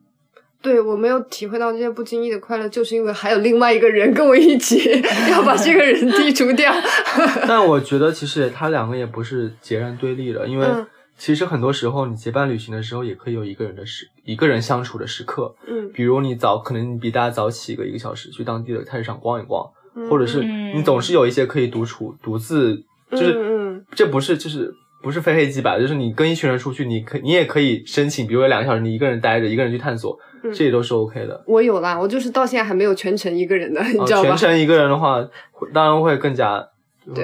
[0.61, 6.71] 对我没有体会到这些不经意的快乐，就是因为还有另外一个人跟我一起 要把这个人剔除掉。
[7.47, 10.85] 但我觉得其实他两个也不是截然对立的，因为嗯
[11.17, 15.53] 其实很多时候你结伴旅行的时候，也可以有一个人的时一个人相处的时刻。
[15.67, 22.75] 嗯比如你早可能你比大家早起个一个小时，去当地的菜市场逛一逛，嗯或者是嗯你总是有一些可以独处、独自，
[23.11, 31.43] 就是、嗯嗯这不是就是不是非黑即白，就是你跟一群人出去，你可你也可以申请，比如有两个小时你一个人待着，一个人去探索，嗯这也都是 OK 的。
[31.47, 34.29] 我有啦，我就是到现在还没有全程一个人的，你啊知道吧？
[34.29, 36.63] 全程一个人的话，会当然会更加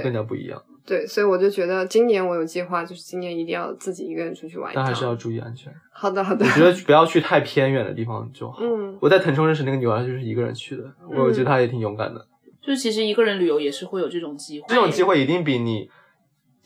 [0.04, 4.84] 更加不一样，对，所以我就觉得今年我有计划，就是今年一定要自己一个人出去玩一趟。
[4.84, 5.72] 但还是要注意安全。
[5.92, 6.52] 好的好的我。
[6.52, 8.60] 觉得不要去太偏远的地方就好。
[8.62, 10.84] 嗯我在腾冲认识那个女孩，就是一个人去的，
[11.16, 12.26] 我觉得她也挺勇敢的。
[12.60, 15.90] 就是其实一个人旅游也是会有这种机会，这种机会一定比你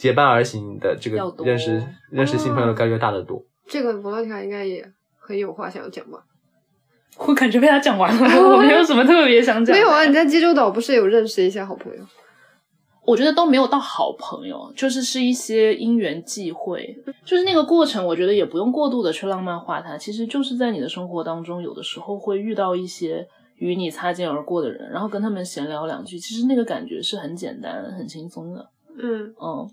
[0.01, 3.39] 结伴而行的这个要多认识认识新朋友的概率大得多。
[3.67, 4.83] 这个博洛提卡应该也
[5.19, 6.17] 很有话想要讲吧？
[7.19, 9.75] 我感觉被他讲完了， 我没有什么特别想讲。
[9.75, 12.03] 没有啊，你在济州岛不是有认识一些好朋友？
[13.05, 29.69] 我觉得都没有到好朋友，就是是一些因缘际会，就是那个过程，我觉得也不用过度的去浪漫化它，其实就是在你的生活当中，有的时候会遇到一些与你擦肩而过的人，然后跟他们闲聊两句，其实那个感觉是很简单、很轻松的，嗯嗯。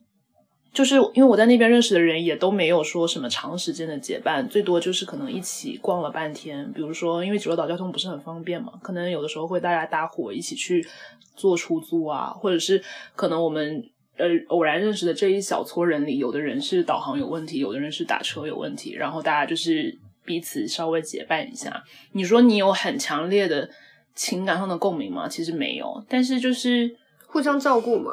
[0.72, 6.70] 就是因为我在那边认识的人也都没有说什么长时间的结伴，最多就是可能一起逛了半天。
[6.72, 10.87] 比如说，因为济州岛交通不是很方便嘛，可能有的时候会大家搭伙一起去
[11.35, 12.83] 坐出租啊，或者是
[13.16, 13.83] 可能我们
[14.16, 21.83] 呃偶然认识的这一小撮人里，有的人是导航有问题，有的人是打车有问题，然后大家就是彼此稍微结伴一下。
[22.12, 23.68] 你说你有很强烈的
[24.14, 25.26] 情感上的共鸣吗？
[25.28, 26.94] 其实没有，但是就是
[27.26, 28.12] 互相照顾嘛，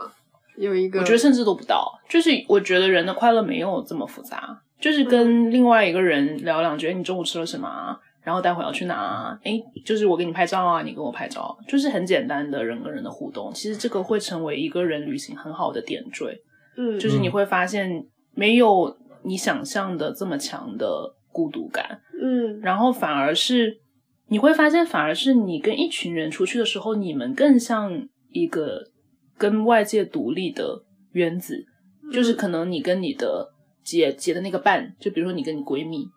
[0.58, 7.98] 有一个我觉得甚至都不到，就是我觉得人的快乐没有这么复杂，就是跟另外一个人聊两句，哎你中午吃了什么啊？
[8.24, 9.40] 然后待会要去哪啊？
[9.44, 13.54] 哎，就是我给你拍照啊，你给我拍照，就是很简单的人跟人的互动。
[13.54, 16.36] 其实这个会成为一个人旅行很好的点缀，
[16.76, 23.78] 嗯就是你会发现没有你想象的这么强的孤独感，嗯然后反而是
[24.28, 27.92] 你会发现，反而是你跟一群人出去的时候，你们更像
[28.32, 28.82] 一个
[29.38, 31.66] 跟外界独立的原子，
[32.12, 33.52] 就是可能你跟你的
[33.84, 36.08] 结结的那个伴，就比如说你跟你闺蜜，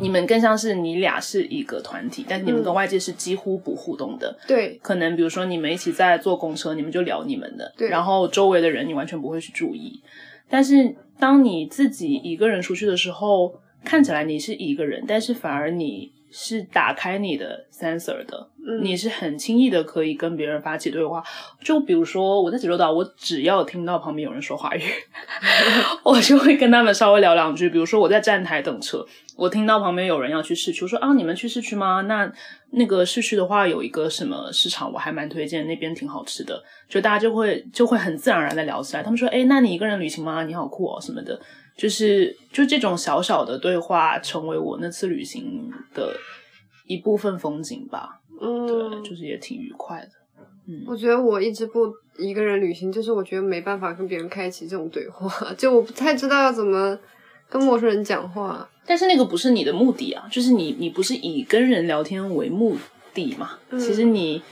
[0.00, 4.38] 你们更像是你俩是一个团体，但是你们嗯跟外界是几乎不互动的。
[4.46, 10.02] 对可能比如说你们一起在坐公车，你们就聊你们的，对然后周围的人你完全不会去注意。
[10.48, 21.22] 但是当你自己一个人出去的时候，看起来你是一个人，但是反而你是打开你的 sensor 的，嗯你是很轻易的可以跟别人发起对话。
[21.60, 24.82] 就比如说我在济州岛，我只要听到旁边有人说华语，
[26.04, 27.68] 我就会跟他们稍微聊两句。
[27.68, 29.04] 比如说我在站台等车，
[29.36, 32.02] 我听到旁边有人要去市区，我说啊，你们去市区吗？
[32.02, 32.32] 那
[32.70, 36.62] 那个市区的话有一个什么市场，我还蛮推荐，那边挺好吃的。
[36.88, 39.02] 就大家就会就会很自然而然的聊起来。
[39.02, 40.44] 他们说，哎，那你一个人旅行吗？
[40.44, 41.40] 你好酷哦，什么的。
[41.76, 46.14] 就是就这种小小的对话，成为我那次旅行的
[46.86, 48.20] 一部分风景吧。
[48.66, 50.08] 对，嗯，就是也挺愉快的。
[50.66, 56.98] 嗯，我觉得我一直不一个人旅行，就是我觉得没办法跟别人开启这种对话， 就我不太知道要怎么
[57.48, 58.68] 跟陌生人讲话。
[58.84, 62.76] 但是那个不是你的目的啊，就是你你不是以跟人聊天为目
[63.14, 63.58] 的嘛？
[63.70, 64.42] 嗯其实你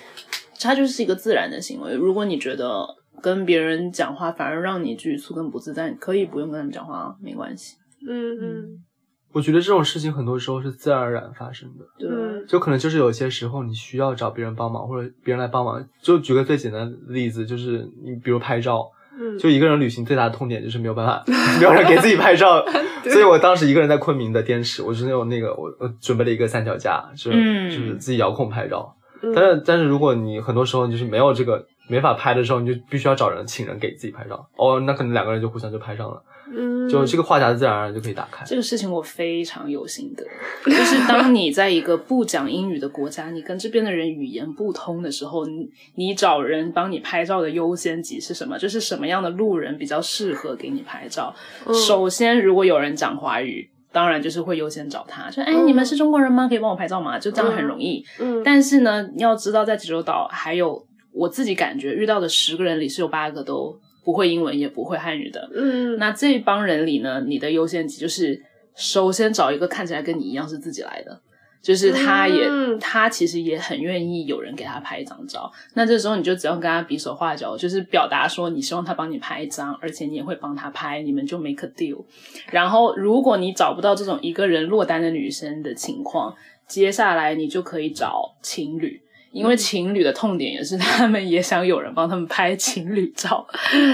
[0.59, 1.95] 它就是一个自然的行为。
[1.95, 2.87] 如果你觉得
[3.21, 7.77] 跟别人讲话反而让你局促跟不自在，你可以不用跟他们讲话啊，没关系。
[8.09, 8.85] 嗯嗯
[9.33, 15.85] 我觉得这种事情很多时候是自然而然发生的，对，嗯就可能就是有些时候你需要找别人帮忙，或者别人来帮忙。
[16.03, 21.23] 就举个最简单的例子，就是你比如拍照，嗯，就一个人旅行最大的痛点就是没有办法，
[21.59, 22.65] 没有人给自己拍照，
[23.05, 34.49] 所以我当时一个人在昆明的滇池，我是那种那个我我准备了一个三脚架，就是、嗯就是自己遥控拍照，嗯但是但是如果你很多时候就是没有这个没法拍的时候，你就必须要找人请人给自己拍照。
[34.57, 38.45] 哦，那可能两个人就互相就拍上了，嗯，就这个话匣子自然而然就可以打开。
[38.45, 40.25] 这个事情我非常有心得，
[40.65, 48.59] 就是当你在一个不讲英语的国家，你跟这边的人语言不通的时候，你你找人帮你拍照的优先级是什么？
[48.59, 51.35] 就是什么样的路人比较适合给你拍照？
[51.67, 53.71] 嗯首先，如果有人讲华语。
[53.93, 56.47] 当然，就是会优先找他，说：“哎，嗯你们是中国人吗？
[56.47, 58.05] 可以帮我拍照吗？”就这样很容易。
[58.21, 65.51] 嗯，但是呢，你要知道，在济州岛还有我自己感觉遇到的十个人里是有八个都不会英文，也不会汉语的。
[65.55, 68.43] 嗯，那这帮人里呢，你的优先级就是
[68.75, 71.21] 首先找一个看起来跟你一样是自己来的，
[71.63, 75.51] 就是他也、嗯他其实也很愿意有人给他拍一张照。
[75.75, 82.05] 那这时候你就只要跟他比手画脚，就是表达说你希望他帮你拍一张，而且你也会帮他拍，你们就 make a deal。
[82.51, 86.35] 然后如果你找不到这种一个人落单的女生的情况，
[86.67, 89.03] 接下来你就可以找情侣。
[89.33, 93.47] 因为情侣的痛点也是他们也想有人帮他们拍情侣照，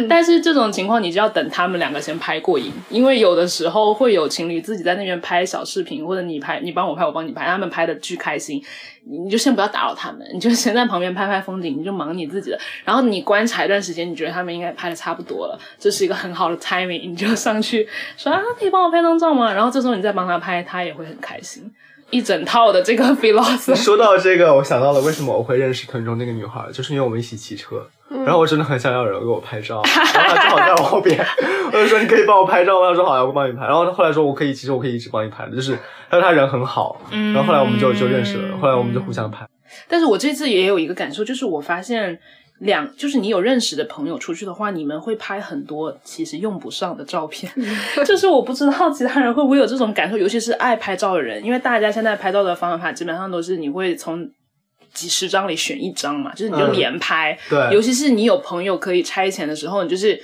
[0.08, 8.62] 但是这种情况你就要等他们两个先拍过瘾，因为有的时候会有情侣自己在那边拍小视频，或者你拍你帮我拍我帮你拍，他们拍的巨开心，
[9.04, 12.58] 你你就先不要打扰他们，你就先在旁边拍拍风景，你就忙你自己的。
[12.84, 19.52] 然后你观察一段时间，你觉得他们应该拍的差不多了，这是一个很好的 timing，你就上去说啊，可以帮我拍张照吗？
[19.52, 21.70] 然后这时候你再帮他拍，他也会很开心。
[22.10, 27.86] 一整套的这个 philosophy，说到这个，我想到了为什么我会认识屯中那个女孩，就是因为我们一起骑车，
[28.24, 29.82] 然后我真的很想要有人给我拍照，
[30.14, 31.18] 然后她正好在我后边，
[31.66, 35.76] 我就说你可以帮我拍照吗，她说好呀，我帮你拍，然后她后来说我可以，其实我可以一直帮你拍的，就是
[36.10, 39.46] 她说她人很好，然后后来我们就就认识了，后来我们就互相拍，
[39.88, 42.18] 但是我这次也有一个感受，就是我发现
[42.58, 47.52] 两，就是你有认识的朋友出去的话，你们会拍很多其实用不上的照片。
[48.04, 54.30] 就是我不知道其他人会不会有这种感受，尤其是爱拍照的人，因为大家现在拍照的方法基本上都是你会从。
[54.94, 60.18] 几十张里选一张嘛，就是你就嗯连拍，对尤其是你有朋友可以差遣的时候，你就是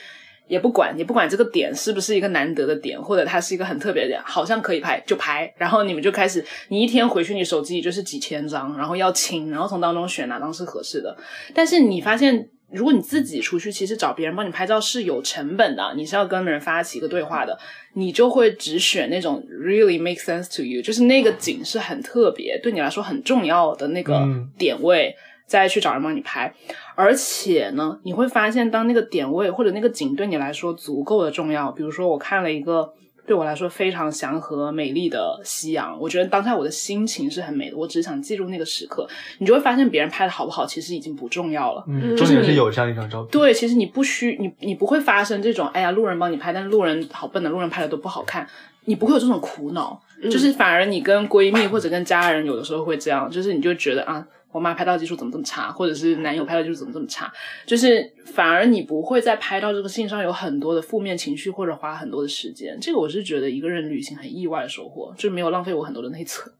[0.52, 11.16] 也不管，也不管这个点是不是一个难得的点，或者它是一个很特别的点，好像可以拍就拍，然后你们就开始，你一天回去你手机里就是几千张，然后要清，然后从当中选哪张是合适的。
[11.54, 17.58] 但是你发现，如果你自己出去，其实找别人帮你拍照是有成本的，你是要跟人发起一个对话的，
[17.94, 25.16] 你就会只选那种 really make sense to you，就是那个景是很特别，对你来说很重要的那个嗯点位。
[25.52, 26.50] 再去找人帮你拍，
[26.94, 32.90] 而且呢，你会发现，当那个点位或者那个景对你来说足够的重要，比如说我看了一个
[33.26, 39.06] 对我来说非常祥和美丽的夕阳，我觉得当下我的心情是很美的，我只是想记录那个时刻，
[39.40, 41.84] 你就会发现别人拍的好不好，其实已经不重要了。
[41.86, 48.48] 嗯，就是你重点是有这样一张照片，对，其实你不需你你不会发生这种，哎呀，路人帮你拍，但是路人好笨的，路人拍的都不好看，
[48.86, 54.26] 你不会有这种苦恼，就是反而你跟闺蜜或者跟家人有的时候会这样，就是你就觉得啊。
[54.52, 57.32] 我妈拍照技术怎么这么差，或者是男友拍照技术怎么这么差，
[57.66, 62.78] 就是反而你不会在拍照这个事情上有很多的负面情绪，或者花很多的时间。
[62.80, 66.54] 这个我是觉得一个人旅行很意外的收获，就是没有浪费我很多的内存。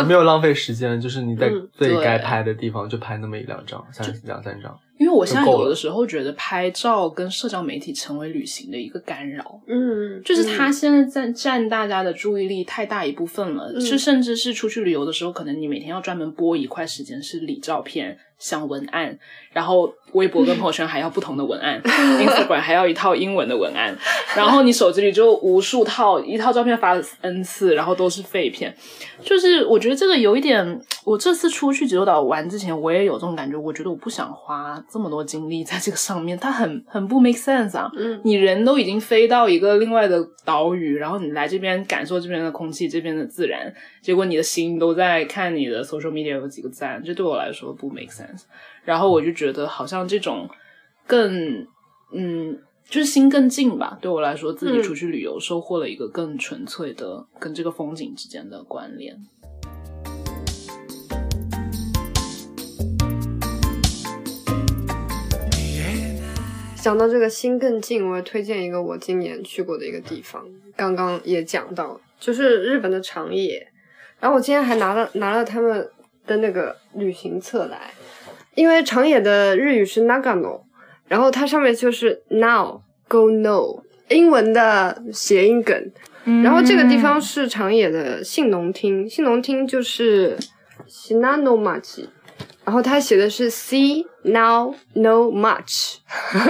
[0.00, 13.80] 你 没有浪费时间，就是你在最该拍的地方就拍那么一两张、三两三张，因为我现在有的时候觉得拍照跟社交媒体成为旅行的一个干扰，嗯，就是它现在占占大家的注意力太大一部分了，嗯。
[13.80, 19.18] 就甚至是出去旅游的时候，可能你每天要专门拨一块时间是理照片、想文案，
[19.52, 23.96] 然后微博跟朋友圈还要不同的文案， Instagram 还要一套英文的文案，
[24.36, 28.74] 然后你手机里就无数套，一套照片发了 n 次，然后都是废片，
[29.22, 37.90] 就是我觉得这个有一点，我这次出去济州岛玩之前，我也有这种感觉，我觉得我不想花这么多精力在这个上面，它很 很不 make sense 啊。
[37.96, 43.72] 嗯你人都已经飞到一个另外的岛屿，然后你来这边感受这边的空气、这边的自然，
[44.02, 48.42] 结果你的心都在看你的 social media 有几个赞，这对我来说不 make sense。
[48.84, 50.48] 然后我就觉得好像这种
[51.06, 51.66] 更
[52.12, 52.58] 嗯。
[52.88, 59.16] 就是心更近吧，对我来说，自己嗯出去旅游收获了一个更纯粹的跟这个风景之间的关联。
[66.80, 70.42] 想到这个心更近，我也推荐一个我今年去过的一个地方，
[70.74, 73.68] 刚刚也讲到，就是日本的长野。
[74.18, 75.86] 然后我今天还拿了拿了他们
[76.26, 77.92] 的那个旅行册来，
[78.54, 80.62] 因为长野的日语是 Nagano，
[81.06, 85.92] 然后它上面就是 Now Go No，英文的谐音梗。
[86.42, 90.38] 然后这个地方是长野的信浓町，信浓町就是
[90.88, 92.06] Shinano Machi，
[92.64, 95.96] 然后他写的是 See now know much，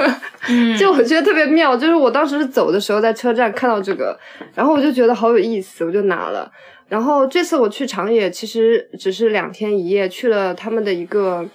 [0.78, 1.76] 就我觉得特别妙。
[1.76, 4.18] 就是我当时是走的时候在车站看到这个，
[4.54, 6.50] 然后我就觉得好有意思，我就拿了。
[6.88, 11.48] 然后这次我去长野，其实只是两天一夜，去了他们的一个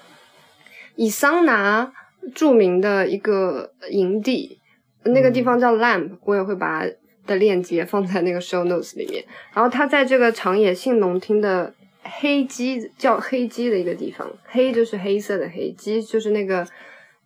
[0.95, 1.91] 以桑拿
[2.33, 4.61] 著名的一个营地，
[5.03, 6.91] 那个地方叫 Lamp，我也会把它
[7.27, 9.23] 的链接放在那个 show notes 里面。
[9.53, 11.73] 然后他在这个长野信浓町的
[12.19, 16.65] 黑鸡叫黑鸡的一个地方，黑就是黑色的黑，鸡就是那个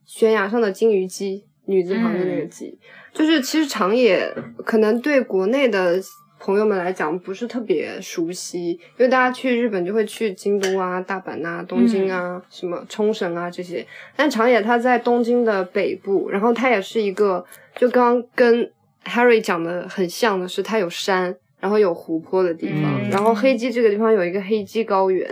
[0.05, 2.79] 悬崖上的金鱼姬，女字旁的那个鸡。
[3.13, 4.33] 就是其实长野
[4.65, 5.99] 可能对国内的
[6.39, 13.85] 朋友们来讲不是特别熟悉，因为大家去日本就会去京都啊、大阪啊、东京啊、什么冲绳啊这些。
[14.15, 17.43] 但长野它在东京的北部，然后它也是一个，
[17.75, 18.71] 就刚刚跟
[19.03, 22.83] Harry 讲的很像的是，它有山，然后有湖泊的地方。
[23.03, 25.27] 嗯然后黑鸡这个地方有一个黑鸡高原，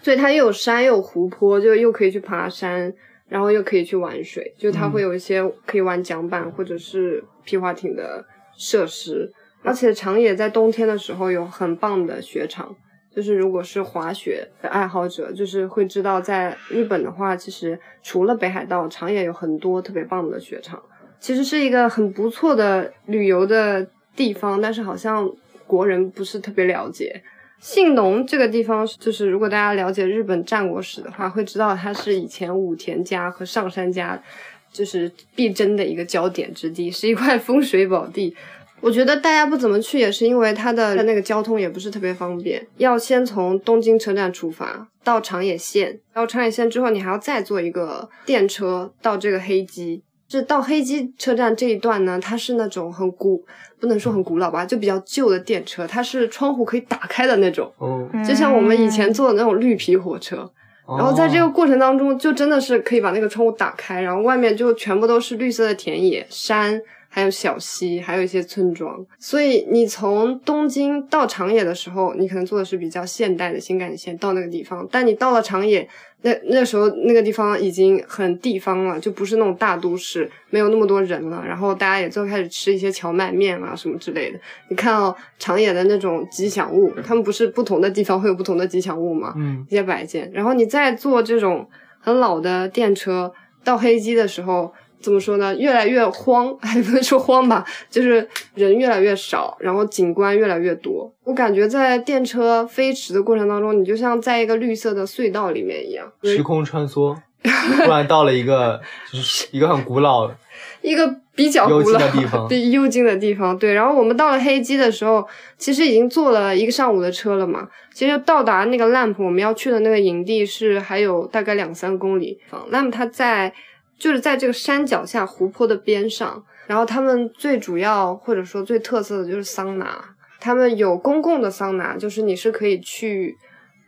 [0.00, 2.92] 所以它又有山又有湖泊，就又可以去爬山，
[3.28, 8.24] 然后又可以去玩水，就它会有一些可以玩桨板或者是皮划艇的
[8.56, 9.30] 设施。
[9.62, 12.74] 而且长野在冬天的时候有很棒的雪场，
[13.14, 20.82] 就是如果是滑雪的爱好者，就是会知道，在日本的话，其实除了北海道，长野有很多特别棒的雪场，
[21.20, 25.30] 其实是一个很不错的旅游的地方，但是好像
[25.72, 27.22] 国人不是特别了解。
[27.58, 34.22] 信浓这个地方，就是如果大家了解日本战国史的话，会知道它是以前武田家和上杉家
[34.70, 38.36] 就是必争的一个焦点之地，是一块风水宝地。
[38.82, 50.02] 我觉得大家不怎么去，也是因为它的那个交通也不是特别方便，要先从东京车站出发到长野县，到长野县之后，你还要再坐一个电车到这个黑鸡。
[50.32, 53.44] 这到黑鸡车站这一段呢，它是那种很古，
[53.78, 60.50] 不能说很古老吧，就比较旧的电车，它是窗户可以打开的那种，哦，就像我们以前坐的那种绿皮火车。
[60.88, 66.80] 然后在这个过程当中，就真的是可以把那个窗户打开，然后外面就全部都是绿色的田野、山，
[67.14, 69.04] 还有小溪，还有一些村庄。
[69.18, 75.86] 所以你从东京到长野的时候，你可能坐的是比较现代的新干线到那个地方，但你到了长野，
[76.22, 81.44] 那那时候那个地方已经很地方了，就不是那种大都市，没有那么多人了。
[81.46, 84.40] 然后大家也就开始吃一些荞麦面啊什么之类的。
[84.70, 89.34] 你看到、长野的那种吉祥物，他们不是不同的地方会有不同的吉祥物吗？
[89.36, 91.68] 嗯一些摆件，然后你再坐这种
[92.00, 93.30] 很老的电车
[93.62, 95.54] 到黑鸡的时候，怎么说呢？
[95.56, 101.12] 越来越荒， 还不能说荒吧，就是人越来越少，然后景观越来越多。
[101.24, 108.80] 我感觉在电车飞驰的过程当中，你就像在一个绿色的隧道里面一样，时空穿梭，突然到了一个
[109.12, 110.30] 就是一个很古老，
[110.82, 113.56] 一个比较古幽静老的地方 对幽静的地方。
[113.56, 117.68] 对，然后我们到了黑鸡的时候，其实已经坐了一个上午的车了嘛。
[117.94, 122.40] 其实到达那个 Lamp 我们要去的那个营地是还有大概两三公里。
[122.70, 123.52] Lamp 它在
[123.98, 130.04] 就是在这个山脚下湖泊的边上，然后他们最主要或者说最特色的就是桑拿，
[130.40, 133.36] 他们有公共的桑拿，就是你是可以去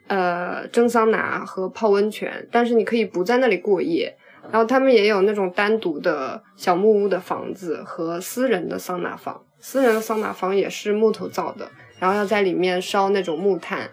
[0.06, 4.16] 呃蒸桑拿和泡温泉，但是你可以不在那里过夜。
[4.52, 11.66] 然后他们也有那种单独的小木屋的房子和私人的桑拿房，私人的桑拿房也是木头造的，
[11.98, 13.88] 然后要在里面烧那种木炭。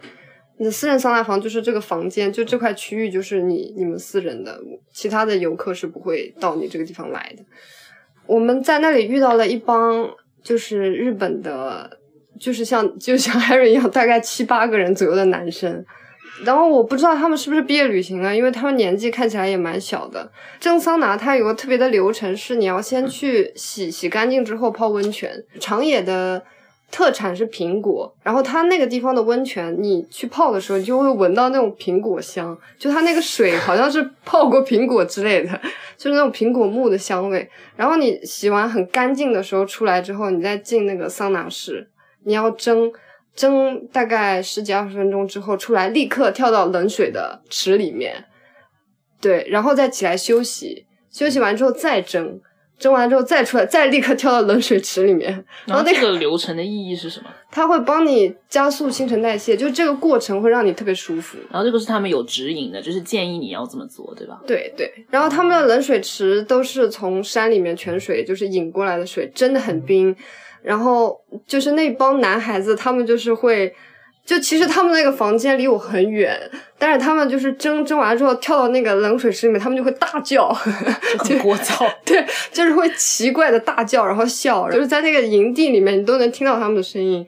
[0.62, 4.56] 你私人桑拿房就是这个房间，就这块区域就是你你们私人的，
[4.92, 7.42] 其他的游客是不会到你这个地方来的。
[8.28, 10.08] 我们在那里遇到了一帮
[10.40, 11.98] 就是日本的，
[12.38, 15.84] 就是像就像 Harry 一样，大概七八个人左右的男生。
[16.44, 20.30] 然后我不知道他们是不是毕业旅行啊，因为他们年纪看起来也蛮小的。
[20.60, 25.44] 蒸桑拿它有个特别的流程，是你要先去洗洗干净之后泡温泉。
[25.58, 26.42] 长野的
[26.92, 35.60] 特产是苹果，然后它那个地方的温泉，你去泡的时候，你就会闻到那种苹果香，就它那个水好像是泡过苹果之类的，
[35.96, 37.50] 就是那种苹果木的香味。
[37.74, 41.88] 然后你洗完很干净的时候出来之后，你再进那个桑拿室，
[42.22, 42.92] 你要蒸。
[43.34, 48.26] 蒸大概十几二十分钟之后出来，立刻跳到冷水的池里面，
[49.22, 52.38] 对，然后再起来休息，休息完之后再蒸，
[52.82, 57.26] 蒸完之后再出来，再立刻跳到冷水池里面，然然后后那个流程的意义是什么？
[57.50, 61.38] 它会帮你加速新陈代谢，就这个过程会让你特别舒服。
[61.50, 64.40] 然后这个是他们有指引的，就是建议你要这么做，对吧？
[64.46, 70.14] 对对，然后他们的冷水池都是从山里面泉水就是引过来的水，真的很冰。
[70.62, 73.74] 然后就是那帮男孩子，他们就是会，
[74.24, 76.40] 就其实他们那个房间离我很远，
[76.78, 80.48] 但是他们就是蒸蒸完之后跳到那个冷水池里面，他们就会大叫，
[81.24, 81.92] 就很 聒噪。
[82.04, 87.26] 对，就是会奇怪的大叫，然后笑，就是在那个营地里面，你都能听到他们的声音，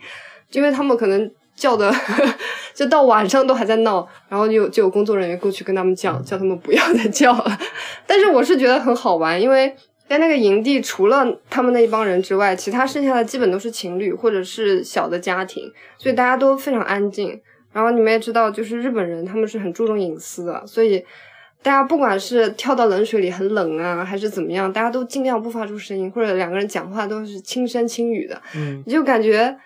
[0.53, 1.93] 因为他们可能叫的，
[2.75, 7.59] 就到晚上都还在闹，然后就有就有工作人员过去跟他们讲，叫他们不要再叫了。
[8.07, 9.75] 但是我是觉得很好玩，因为
[10.09, 17.41] 在那个营地，除了他们那一帮人之外，其他剩下的基本都是情侣或者是小的家庭，所以大家都非常安静。
[17.73, 21.05] 然后你们也知道，就是日本人他们是很注重隐私的，所以
[21.63, 29.57] 大家不管是跳到冷水里很冷啊，还是怎么样，大家都尽量不发出声音，或者两个人讲话都是轻声轻语的，嗯，你就感觉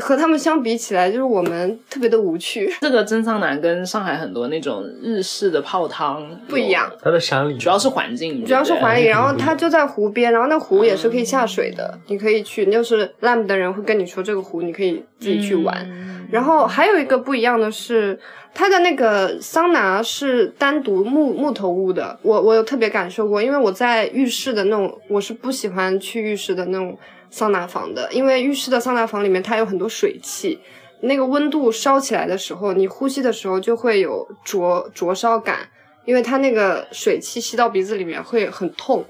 [0.00, 2.70] 和他们相比起来，就是我们特别的无趣。
[2.82, 12.64] 这个蒸桑拿跟上海很多那种日式的泡汤不一样，它的山里，主要是环境，主要是环境，然后它就在湖边，然后那湖也是可以下水的，你可以去。
[12.74, 15.86] 就是 LAM 的人会跟你说这个湖你可以自己去玩。
[15.88, 18.18] 嗯然后还有一个不一样的是，
[18.52, 26.98] 它的那个桑拿是单独木木头屋的，我我有特别感受过，因为我在浴室的那种，我是不喜欢去浴室的那种
[27.34, 30.60] 桑拿房的，因为浴室的桑拿房里面它有很多水汽。
[31.00, 35.68] 那个温度烧起来的时候，你呼吸的时候就会有灼灼烧感，
[36.04, 39.04] 因为它那个水汽吸到鼻子里面会很痛。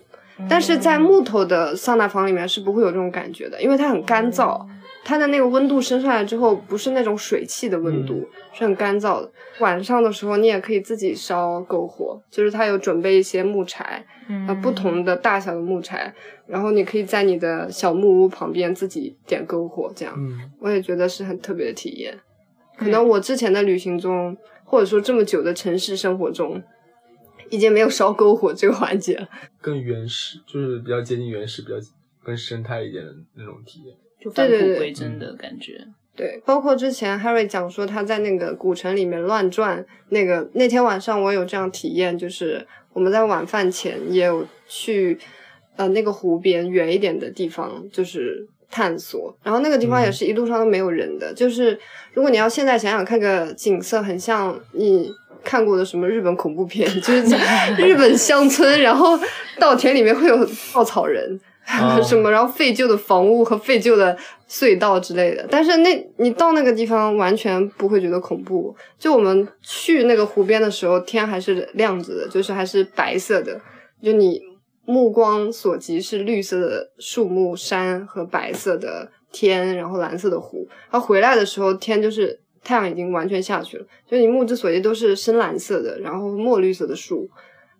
[0.49, 4.59] 但是在木头的桑拿房里面是不会有这种感觉的，因为它很干燥，
[5.05, 9.31] 它的那个温度升上来之后，不是那种水汽的温度，是很干燥的。
[9.61, 14.05] 晚上的时候，你也可以自己烧篝火，就是它有准备一些木柴，
[14.49, 16.13] 啊，不同的大小的木柴，
[16.47, 22.19] 然后你可以在你的小木屋旁边自己点篝火，这样，嗯，我也觉得是很特别的体验。
[22.77, 26.61] 可能我之前的旅行中，或者说这么久的城市生活中，
[27.51, 29.29] 已经没有烧篝火这个环节了。
[29.61, 31.75] 更原始，就是比较接近原始，比较
[32.25, 33.95] 更生态一点的那种体验。
[34.25, 35.87] 就返璞归真的感觉。
[36.16, 45.18] 对，包括之前 Harry 讲说他在那个古城里面乱转，那个那天晚上我有这样体验，就是我们在晚饭前也有去
[45.77, 51.79] 呃那个湖边远一点的地方，就是探索，然后那个地方也是一路上都没有人的，就是
[52.12, 55.12] 如果你要现在想想看个景色，很像你。
[55.47, 57.37] 看过的什么日本恐怖片，就是在
[57.77, 59.09] 日本乡村，然后
[59.59, 61.39] 稻田里面会有稻草人，哦
[62.03, 64.17] 什么，然后废旧的房屋和废旧的
[64.49, 65.47] 隧道之类的。
[65.51, 68.75] 但是那你到那个地方完全不会觉得恐怖。
[68.99, 73.61] 就我们去那个湖边的时候，天还是亮着的，就是还是白色的，
[74.03, 74.41] 就你
[74.85, 80.69] 目光所及是绿色的树木、山和白色的天，然后蓝色的湖。
[80.91, 87.29] 然后回来的时候，天就是太阳已经完全下去了，就你目之所及都是深蓝色的，然后墨绿色的树。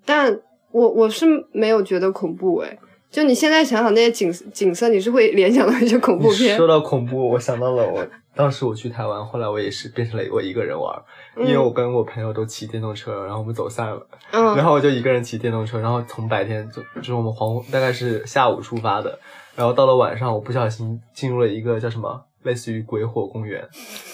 [0.07, 0.41] 但
[0.73, 2.79] 我我是没有觉得恐怖诶，
[3.15, 6.67] 就你现在想想那些景景色，你是会联想到一些恐怖片说。
[6.67, 8.05] 到恐怖，我想到了我
[8.35, 11.01] 当时我去台湾，后来我也是变成了我一个人玩，
[11.37, 19.17] 因为我跟我朋友都骑电动车，然后我们走散了，嗯，然后我就一个人骑电动车，然后从白天就就是我们黄大概是下午出发的，
[19.55, 23.65] 然后到了晚上，我不小心进入了一个叫什么类似于鬼火公园，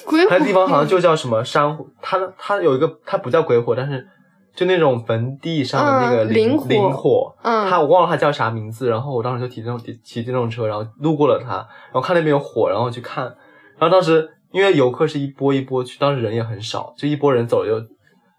[0.05, 4.07] 鬼它的地方好像就叫什么山火，它它有一个它不叫鬼火，但是
[4.55, 6.69] 就那种坟地上的那个嗯灵灵火。
[6.69, 7.69] 灵火，嗯。
[7.69, 13.25] 它我忘了它叫啥名字，然后我当时就骑电动骑电动车，然后路过了它，然后看那边有火，然后去看，
[13.79, 17.87] 然后当时因为游客是一波一波去，当时人也很少，就一波人走了就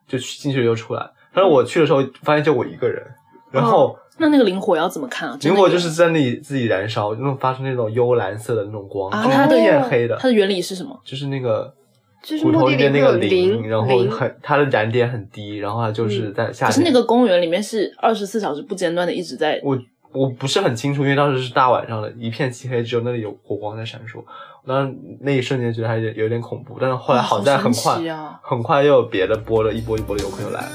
[0.08, 3.02] 就去进去就出来，但是我去的时候发现就我一个人，
[3.50, 5.38] 然后那那个灵火要怎么看啊？
[5.42, 11.00] 灵火就是在那里自己燃烧，那种发出那种幽蓝色的那种光，啊，就它的变黑的，它的原理是什么？
[11.04, 11.74] 就是那个
[12.22, 16.68] 就是骨头里面那个磷，然后很它的燃点很低，然后它就是在夏天。
[16.68, 19.60] 可是那个公园里面是二十四小时不间断的一直在。
[19.64, 19.78] 我
[20.14, 24.20] 我不是很清楚，因为当时是大晚上的，一片漆黑，只有那里有火光在闪烁。
[24.64, 28.00] 我当时那一瞬间觉得还有点有点恐怖，但是后来好在很快、
[28.44, 30.68] 很快又有别的波了，一波一波的游客又来了。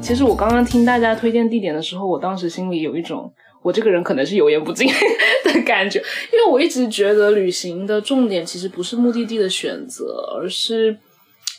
[0.00, 3.32] 其实我刚刚听大家推荐地点的时候，我当时心里有一种
[3.62, 4.88] 我这个人可能是油盐不进
[5.44, 5.98] 的感觉，
[6.32, 10.96] 因为我一直觉得旅行的重点其实不是目的地的选择，而是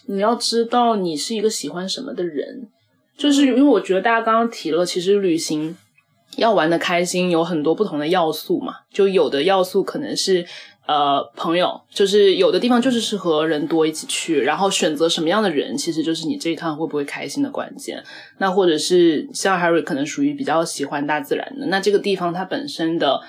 [0.08, 2.68] 你要知道你是一个喜欢什么的人。
[3.18, 5.78] 就是因为我觉得大家刚刚提了，其实旅行
[6.38, 10.44] 要玩的开心有很多不同的要素嘛，就有的要素可能是
[10.92, 18.04] 呃朋友，就是有的地方就是适合人多一起去，然后选择什么样的人，其实就是你这一趟会不会开心的关键。
[18.40, 23.22] 那或者是像 Harry 可能属于比较喜欢大自然的，那这个地方它本身的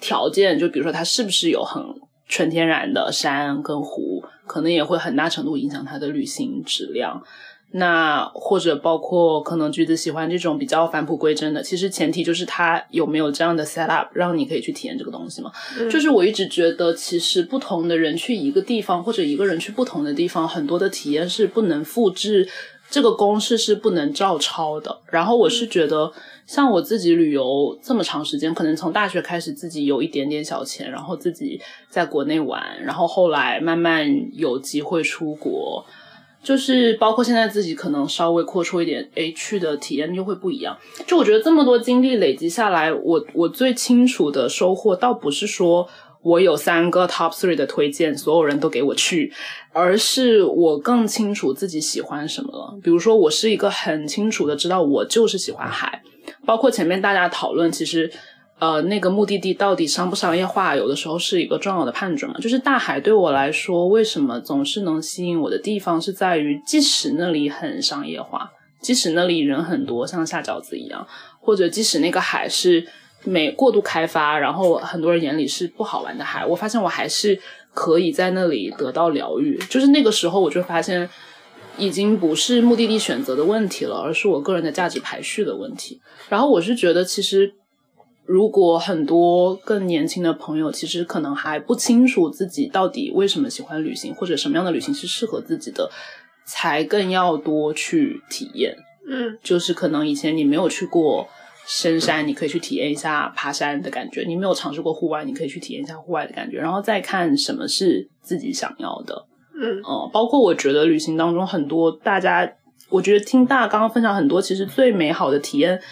[0.00, 1.84] 条件，就比如说它是不是有很
[2.26, 7.22] 纯天然的山跟湖，可能也会很大程度影响它的旅行质量。
[7.72, 15.52] 那或者包括可能橘子喜欢这种比较返璞归真的，其实前提就是他有没有这样的 set up 让你可以去体验这个东西嘛。
[15.88, 22.48] 就是我一直觉得，其实不同的人去一个地方，或者一个人去不同的地方，很多的体验是不能复制，
[22.90, 24.98] 这个公式是不能照抄的。
[25.06, 26.12] 然后我是觉得，
[26.46, 35.86] 像我自己旅游这么长时间，可能从大学开始自己有一点点小钱，然后自己在国内玩，然后后来慢慢有机会出国。
[36.42, 40.76] 就是包括现在自己可能稍微扩出一点，诶，去的体验又会不一样。
[41.06, 45.86] 就我觉得这么多经历累积下来，我我最清楚的收获，倒不是说
[46.22, 49.32] 我有三个 top three 的推荐，所有人都给我去，
[49.72, 52.78] 而是我更清楚自己喜欢什么了。
[52.82, 56.02] 比如说，我是一个很清楚的知道我就是喜欢海，
[56.46, 58.10] 包括前面大家讨论，其实。
[58.60, 62.38] 呃，那个目的地到底商不商业化，有的时候是一个重要的判准嘛。
[62.38, 68.50] 就是大海对我来说，为什么总是能吸引我的地方，是在于即使那里很商业化，
[68.82, 71.06] 即使那里人很多，像下饺子一样，
[71.40, 72.86] 或者即使那个海是
[73.24, 77.40] 没过度开发，然后很多人眼里是不好玩的海，我发现我还是
[77.72, 79.56] 可以在那里得到疗愈。
[79.70, 81.08] 就是那个时候，我就发现
[81.78, 85.98] 已经不是目的地选择的问题了，而是我个人的价值排序的问题。
[86.28, 87.54] 然后我是觉得，其实。
[88.30, 95.90] 如果很多更年轻的朋友其实可能还不清楚自己到底为什么喜欢旅行，或者什么样的旅行是适合自己的，
[96.44, 98.76] 才更要多去体验。
[99.08, 101.26] 嗯，就是可能以前你没有去过
[101.66, 109.26] 深山，你可以去体验一下爬山的感觉；你没有尝试过户外，你可以去体验一下户外的感觉，然后再看什么是自己想要的。
[109.60, 112.48] 嗯，哦、包括我觉得旅行当中很多大家，
[112.90, 115.82] 我觉得听大家刚刚分享很多，其实最美好的体验。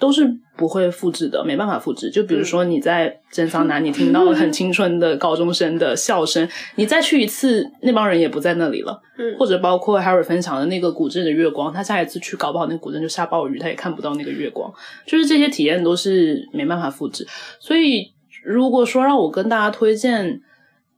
[0.00, 0.26] 都是
[0.56, 2.10] 不会复制的，没办法复制。
[2.10, 9.00] 就比如说你在蒸桑拿，你听到了很 青春的高中生的笑声，你再去一次，那帮人也不在那里了。
[9.18, 14.72] 嗯或者包括 Harry 分享的那个古镇的月光，他下一次去搞不好那个古镇就下暴雨，他也看不到那个月光。
[15.06, 17.26] 就是这些体验都是没办法复制。
[17.60, 20.40] 所以如果说让我跟大家推荐，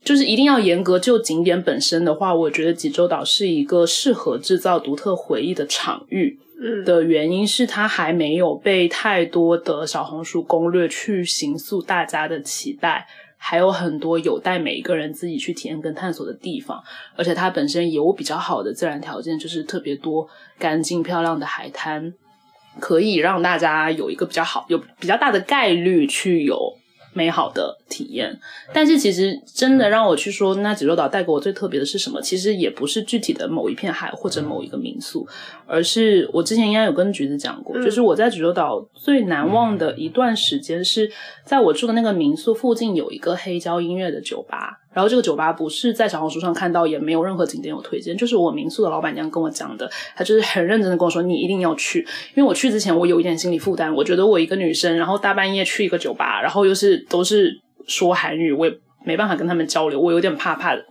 [0.05, 6.39] 就是一定要严格就景点本身的话，我觉得济州岛是一个适合制造独特回忆的场域。
[6.65, 13.05] 嗯的原因是它还没有被太多的小红书攻略去形塑大家的期待，
[13.37, 16.81] 还有很多有待每一个人自己去体验跟探索的地方。
[17.17, 22.15] 而且它本身有比较好的自然条件，就是特别多干净漂亮的海滩，
[22.79, 26.57] 可以让大家有一个比较好、有比较大的概率去有
[27.13, 28.39] 美好的体验。
[28.73, 32.21] 但是其实真的让我去说，那济州岛带给我最特别的是什么？
[32.21, 35.27] 其实也不是具体的某一片海或者某一个民宿，
[35.67, 41.11] 而是我之前应该有跟橘子讲过，嗯就是我在济州岛最难忘的一段时间是
[41.45, 44.81] 在我住的那个民宿附近有一个黑胶音乐的酒吧。
[44.93, 52.01] 然后这个酒吧不是在小红书上看到，也没有任何景点有推荐，就是我民宿的老板娘跟我讲的，她就是很认真的跟我说，你一定要去，
[52.35, 60.85] 因为我去之前我有一点心理负担，我觉得我一个女生，然后大半夜去一个酒吧，然后又是都是说韩语，我也没办法跟他们交流，我有点怕怕的。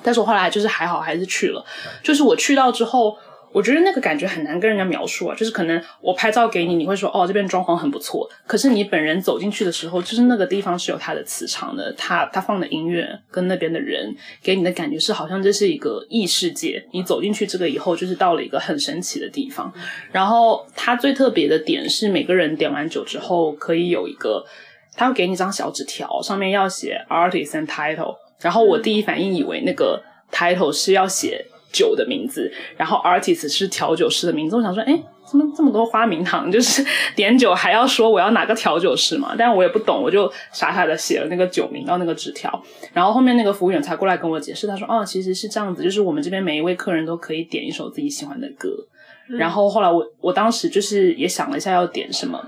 [0.00, 1.64] 但是我后来就是还好，还是去了。
[2.04, 3.16] 就是我去到之后，
[3.52, 5.34] 我觉得那个感觉很难跟人家描述啊。
[5.34, 16.84] 就是可能我拍照给你，你会说哦这边装潢很不错，可是你本人走进去的时候，就是那个地方是有它的磁场的，它它放的音乐跟那边的人给你的感觉是好像这是一个异世界。
[16.92, 19.72] 你走进去这个以后，就是到了一个很神奇的地方。
[20.12, 24.44] 然后它最特别的点是，每个人点完酒之后可以有一个，
[24.96, 28.16] 他会给你一张小纸条，上面要写 artist and title。
[28.40, 34.56] 然后我第一反应以为那个 title 是要写酒的名字，然后 artist 是调酒师的名字。
[34.56, 36.50] 我想说，哎，怎么这么多花名堂？
[36.52, 39.34] 就是点酒还要说我要哪个调酒师嘛？
[39.36, 42.62] 但我也不懂，我就傻傻的写了那个酒名到那个纸条。
[42.92, 48.68] 然后后面那个服务员才过来跟我解释，他说，哦，其实是这样子，就是我们这边每一位客人都可以点一首自己喜欢的歌。
[49.28, 52.42] 然后后来我我当时就是也想了一下要点什么。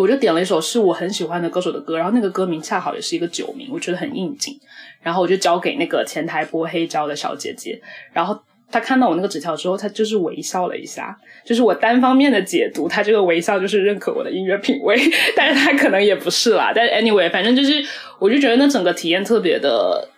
[0.00, 4.58] 我就点了一首是我很喜欢的歌手的歌，然后那个歌名恰好也是一个酒名，我觉得很应景。
[5.02, 7.80] 然后我就交给那个前台拨黑胶的小姐姐，
[8.12, 8.36] 然后
[8.70, 14.98] 她看到我那个纸条之后，她就是微笑了一下，就是我单方面的解读，她这个微笑就是认可我的音乐品味，
[15.36, 16.72] 但是她可能也不是啦。
[16.74, 17.84] 但是 anyway，反正就是，
[18.18, 20.08] 我就觉得那整个体验特别的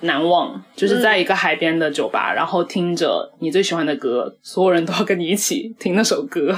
[0.00, 6.54] 难忘，就是在一个海边的酒吧，然后听着你最喜欢的歌，所有人都要跟你一起听那首歌，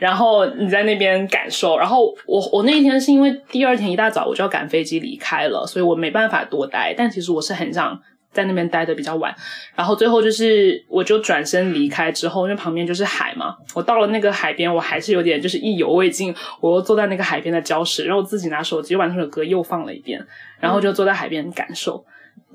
[0.00, 1.78] 然后你在那边感受。
[1.78, 6.92] 然后我我那一天是因为第二天一大早我就要赶飞机离开了，所以我没办法多待。
[6.96, 7.96] 但其实我是很想
[8.32, 9.32] 在那边待的比较晚。
[9.76, 16.34] 然后最后就是我就转身离开之后，因为旁边就是海嘛，我到了那个海边，我还是有点就是意犹未尽。
[16.60, 20.20] 我又坐在那个海边的礁石，然后我自己拿手机把那首歌又放了一遍，
[20.58, 22.04] 然后就坐在海边感受。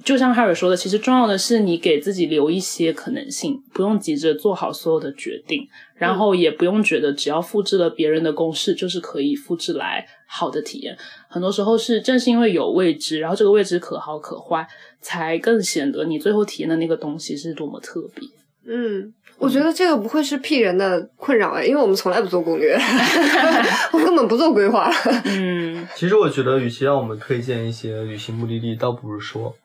[0.04, 10.96] 就像哈尔说的，其实重要的是你给自己留一些可能性，不用急着做好所有的决定，然后也不用觉得只要复制了别人的公式就是可以复制来好的体验。
[11.28, 14.68] 很多时候是正是因为有未知，然后这个未知可好可坏，
[15.02, 18.28] 才更显得你最后体验的那个东西是多么特别。
[18.68, 22.76] 嗯，我觉得这个不会是 P 人的困扰哎，因为我们从来不做攻略，
[23.94, 24.92] 我根本不做规划。
[25.26, 29.56] 嗯其实我觉得，与其让我们推荐一些旅行目的地，倒不如说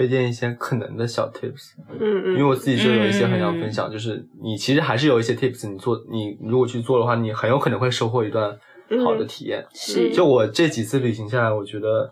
[0.00, 8.58] 推推荐一些可能的小 tips，嗯嗯，因为我自己就有一些很想分享，就是你其实还是有一些 tips，你做你如果去做的话，你很有可能会收获一段
[9.04, 9.62] 好的体验。
[9.74, 10.10] 是。
[10.10, 12.10] 就我这几次旅行下来，我觉得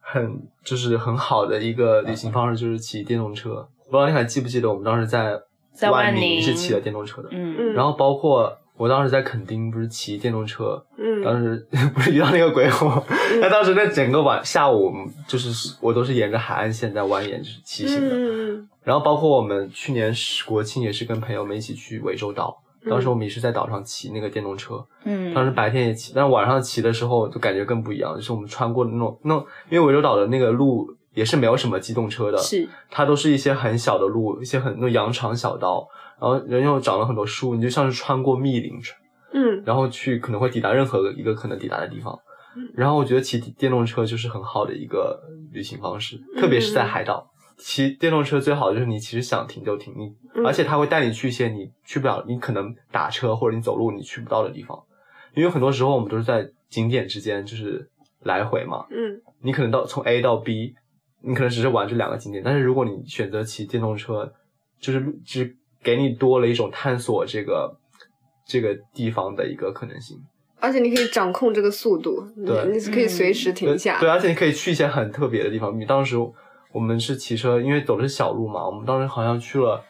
[0.00, 3.66] 很就是很好的一个旅行方式，就是骑电动车。
[3.90, 5.36] 不知道你还记不记得我们当时在
[5.72, 7.56] 在万万宁是骑的电动车的，嗯。
[7.58, 7.72] 嗯。
[7.74, 11.22] 然后包括我当时在垦丁不是骑电动车，嗯。
[11.22, 13.02] 当时 不是遇到那个鬼火，
[13.40, 14.92] 那当时那整个晚下午
[15.26, 22.54] 就是我都是沿着海岸线在蜿蜒就是骑行的，嗯然后包括我们去年是国庆也是跟朋友们一起去涠洲岛，
[22.90, 32.68] 当时我们也是在岛上骑那个电动车，嗯，当时白天也骑，但是晚上骑的时候就感觉更不一样，就是我们穿过的那种那种，因为涠洲岛的那个路也是没有什么机动车的，是。
[32.90, 35.88] 它都是一些很小的路，一些很那种羊肠小道，
[36.24, 38.72] 然后人又长了很多树，你就像是穿过密林，
[39.34, 42.18] 嗯然后去可能会抵达任何一个可能抵达的地方。
[42.74, 45.20] 然后我觉得骑电动车就是很好的一个
[45.52, 47.30] 旅行方式，特别是在海岛。
[47.58, 54.82] 骑电动车最好的就是你其实想停就停，你嗯而且它会带你去一些你去不了，你可能打车或者你走路你去不到的地方。
[55.34, 57.88] 因为很多时候我们都是在景点之间就是
[58.22, 60.74] 来回嘛，嗯你可能到从 A 到 B，
[61.20, 64.32] 你可能只是玩这两个景点，但是如果你选择骑电动车，
[64.80, 67.76] 就是就是给你多了一种探索这个
[68.46, 70.16] 这个地方的一个可能性。
[70.60, 74.00] 而且你可以掌控这个速度，你对你是可以随时停下。
[74.00, 75.78] 对，对而且你可以去一些很特别的地方。
[75.78, 76.16] 你当时
[76.72, 79.84] 我们是骑车，因为走的是小路嘛，我们当时好像去了，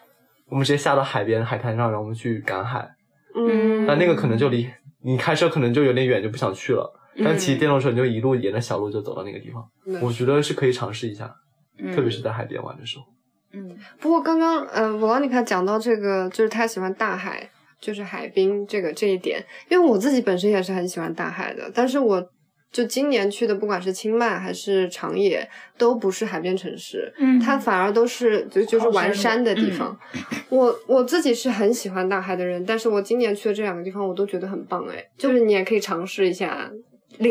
[0.49, 2.91] 我们直接下到海边海滩上，然后我们去赶海。
[3.37, 4.69] 嗯，但那个可能就离
[5.03, 6.93] 你开车可能就有点远，就不想去了。
[7.23, 11.33] 但骑电动车你就一路沿着小路就走到那个地方，嗯我觉得是可以尝试一下，
[11.79, 13.05] 嗯特别是在海边玩的时候。
[13.55, 17.49] 嗯不过刚刚呃，维罗妮卡讲到这个，就是他喜欢大海，
[17.81, 22.27] 就是海滨这个这一点，因为我自己本身也是很喜欢大海的，但是我
[22.73, 25.49] 就今年去的，不管是清迈还是长野，
[25.79, 29.99] 都不是海边城市，嗯它反而都是就就是玩山山的地嗯方。
[30.49, 36.69] 我我自己是很喜欢大海的人，但是我今年去的这两个地方，我都觉得很棒哎，就是你也可以尝试一下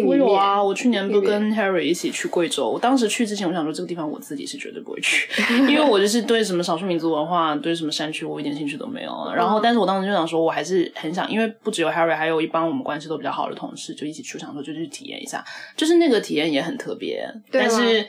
[0.06, 2.70] 我有啊，我去年不跟 Harry 一起去贵州。
[2.70, 5.30] 我当时去之前，我想说这个地方我自己是绝对不会去，
[5.68, 9.32] 因为我就是对什么少数民族文化、对什么山区，我一点兴趣都没有。
[9.36, 15.44] 然后，但是我当时就想说，我还是很想，因为不只有 Harry，还有一帮我们关系都比较好的同事，就一起去，我想说就去体验一下，
[15.76, 17.28] 就是那个体验也很特别。
[17.52, 18.06] 但是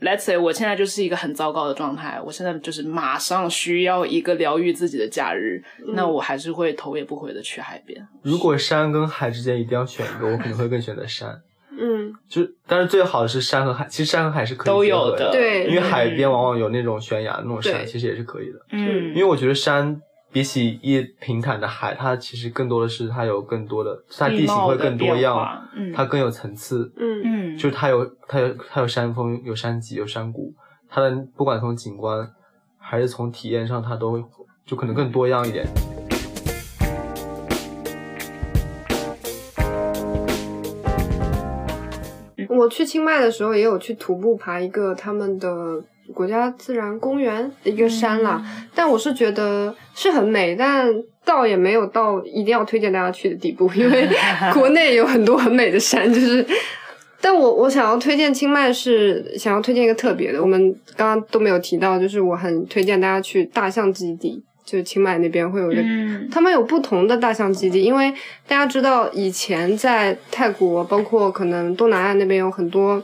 [0.00, 5.62] Let's say 我现在就是一个很糟糕的状态，我现在就是马上需要一个疗愈自己的假日，
[5.94, 8.06] 那我还是会头也不回的去海边。
[8.22, 11.40] 如果山跟海之间一定要选一个，我可能会更选择山。
[11.78, 15.30] 嗯，就但是最好的是山和海，其实山和海是可以都有的。
[15.30, 15.66] 对。
[15.66, 18.58] 因为海边往往有那种悬崖那种山，其实也是可以的。
[18.70, 20.00] 嗯，因为我觉得山
[20.36, 26.92] 比起一平坦的海，它其实更多的是它有更多的，它地形会更多样，嗯它更有层次。
[26.98, 30.52] 嗯嗯，就是它有它有它有山峰，有山脊，有山谷，
[30.90, 32.30] 它的不管从景观
[32.76, 34.22] 还是从体验上，它都会
[34.66, 35.66] 就可能更多样一点。
[42.50, 45.82] 我去清迈的时候也有去徒步爬一个他们的
[46.14, 48.42] 国家自然公园的一个山啦，
[48.74, 50.88] 但我是觉得是很美，但
[51.24, 54.08] 倒也没有到一定要推荐大家去的地步， 因为
[54.52, 56.46] 国内有很多很美的山， 就是。
[57.18, 66.28] 但我我想要推荐清迈是想要推荐一个特别的，我们刚刚都没有提到，就是我很推荐大家去大象基地，就是清迈那边会有一个嗯。
[66.30, 68.12] 他们有不同的大象基地，因为
[68.46, 73.02] 大家知道以前在泰国，包括可能东南亚那边有很多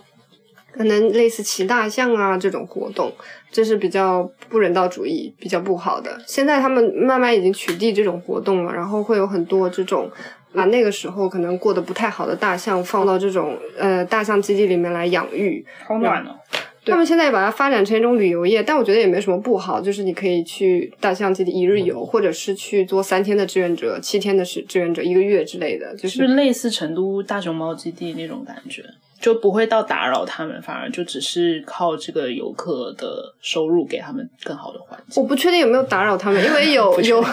[0.72, 3.12] 可能类似骑大象啊这种活动，
[3.50, 6.20] 这是比较不人道主义、比较不好的。
[6.26, 10.10] 现在他们慢慢已经取缔这种活动了，然后会有很多这种。
[10.54, 16.36] 把那个时候可能过得不太好的大象放到这种呃大象基地里面来养育，好暖哦。
[16.84, 28.84] 他们现在也把它发展成一种旅游业，但我觉得也没什么不好，就是你可以去大象基地一日游，或者是去做三天的志愿者、七天的志志愿者、一个月之类的，就是是是类似成都大熊猫基地那种感觉？
[29.22, 35.22] 就不会到打扰他们，反而就只是靠这个游客的收入给他们更好的环境。
[35.22, 37.24] 我不确定有没有打扰他们，因为有 有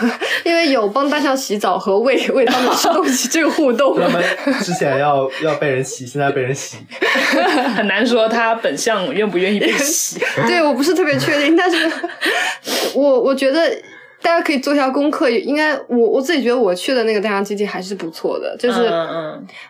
[0.45, 3.99] 因为有帮大象洗澡和喂喂它们吃东西这个互动。
[3.99, 4.23] 他们
[4.61, 6.77] 之前要要被人洗，现在被人洗。
[7.75, 10.19] 很难说他本相愿不愿意被洗。
[10.47, 11.91] 对我不是特别确定，但是
[12.93, 13.61] 我我觉得
[14.21, 15.29] 大家可以做一下功课。
[15.29, 18.89] 应该我我自己觉得我去的那个大象基地还是不错的，就是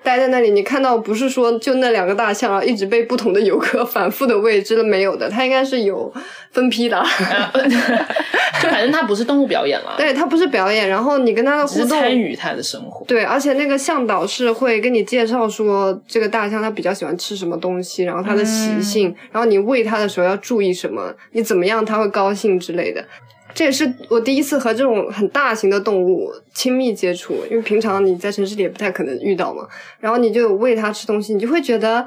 [0.03, 6.11] 待在那里，你看到不是说就那两个大象，然后一直被不同的游客反复的喂，真的没有的，它应该是有
[6.51, 6.97] 分批的。
[7.53, 7.69] 嗯，
[8.61, 13.05] 就反正它不是动物表演了，对，它不是表演，然后你跟它的互动，参与它的生活。
[13.05, 23.03] 对，而且那个向导是会跟你介绍说这个大象它比较喜欢吃什么东西，然后它的习性，然后你喂它的时候要注意什么，你怎么样它会高兴之类的。
[23.53, 29.67] 这也是我第一次和这种很大型的动物亲密接触，因为平常你在城市里也不太可能遇到嘛。
[29.99, 32.05] 然后你就喂它吃东西，你就会觉得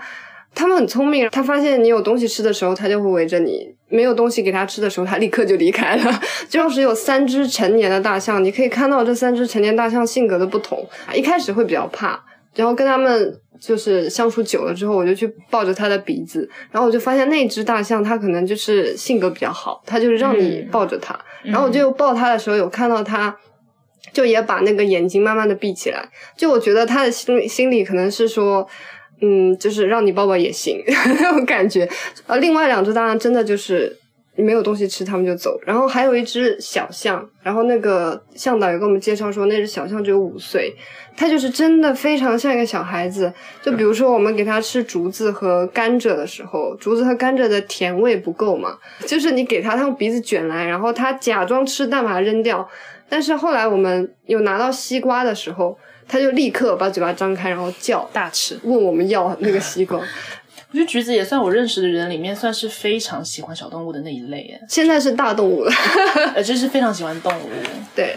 [0.55, 1.29] 它们很聪明。
[1.31, 6.21] 它发现你有东西吃的时候，它就会围着你；没有东西给它吃的时候，它立刻就离开了。
[6.49, 10.87] 就要是有三只成年的大象，你可以看到这三只成年大象性格的不同。
[11.15, 12.23] 一开始会比较怕，
[12.55, 23.37] 然后跟它们就是相处久了之后，我就去抱着它的鼻子，然后我就发现那只大象它可能就是性格比较好，它就是让你抱着它，然后我就抱他的时候有看到他。
[24.13, 28.69] 就也把那个眼睛慢慢的闭起来，就我觉得他的心心里可能是说，
[29.23, 30.85] 嗯，就是让你抱抱也行
[31.19, 31.89] 那种感觉。
[32.27, 33.97] 呃，另外两只当然真的就是
[34.35, 35.59] 没有东西吃，他们就走。
[35.65, 40.75] 然后还有一只小象，然后那个向导也给我们介绍说，那只小象只有五岁，
[41.17, 43.33] 它就是真的非常像一个小孩子。
[43.63, 52.67] 就比如说我们给它吃竹子和甘蔗的时候，竹子和甘蔗的甜味不够嘛， 就是你给它，它用鼻子卷来，然后它假装吃，但把它扔掉。
[53.09, 55.77] 但是后来我们有拿到西瓜的时候，
[56.09, 60.01] 它就立刻把嘴巴张开，然后叫，大吃，问我们要那个西瓜。
[60.73, 65.73] 我觉得橘子也算我认识的人里面算是非常喜欢小动物的那一类耶，现在是大动物了，
[66.35, 67.43] 呃，就是非常喜欢动物。
[67.95, 68.17] 对，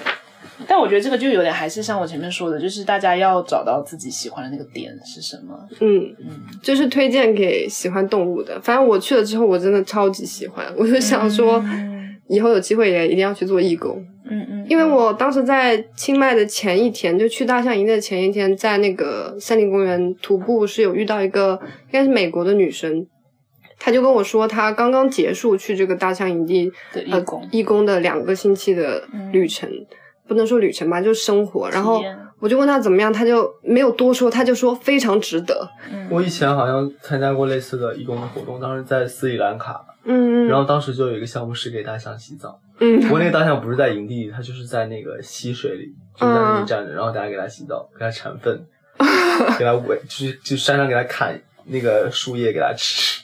[0.66, 5.53] 但我觉得这个就有点还是像我前面说的，就是大家要找到自己喜欢的那个点是什么。
[5.82, 6.16] 嗯，
[6.64, 8.58] 就是推荐给喜欢动物的。
[8.62, 11.62] 反正我去了之后，我真的超级喜欢，我就想说，
[12.30, 14.01] 以后有机会也一定要去做义工。
[14.30, 23.05] 嗯嗯，因为我当时在清迈的前一天，就去大象营的前一天，在那个森林公园徒步，是有遇到一个应该是美国的女生，
[23.78, 29.69] 她就跟我说，她刚刚结束去这个大象营地呃的义工义工的两个星期的旅程，
[30.28, 31.69] 不能说旅程吧，就是生活。
[31.69, 32.03] 然后
[32.39, 35.69] 我就问她怎么样，她就没有多说，她就说非常值得。
[36.09, 40.47] 我以前好像参加过类似的义工的活动，当时在斯里兰卡，嗯。
[40.47, 48.65] 然后当时就有一个项目是给大象洗澡，嗯不过那个大象不是在营地，它就是在那个溪水里，就在那里站着，然后大家给它洗澡，给它铲粪，
[49.57, 53.23] 给它喂，就是就山上给它砍那个树叶给它吃。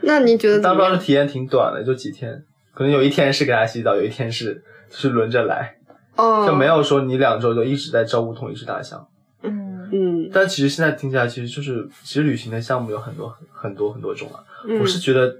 [0.00, 0.94] 那你觉得怎当么样？
[0.94, 2.42] 时体验挺短的，就几天，
[2.74, 5.76] 可能有一天是给它洗澡，有一天是就是轮着来，
[6.16, 9.06] 哦，就没有说你两周就一直在照顾同一只大象。
[9.42, 14.42] 嗯嗯但其实现在听起来，其实就是其实旅行的项目有很多很很多很多种啊。
[14.66, 15.36] 嗯我是觉得，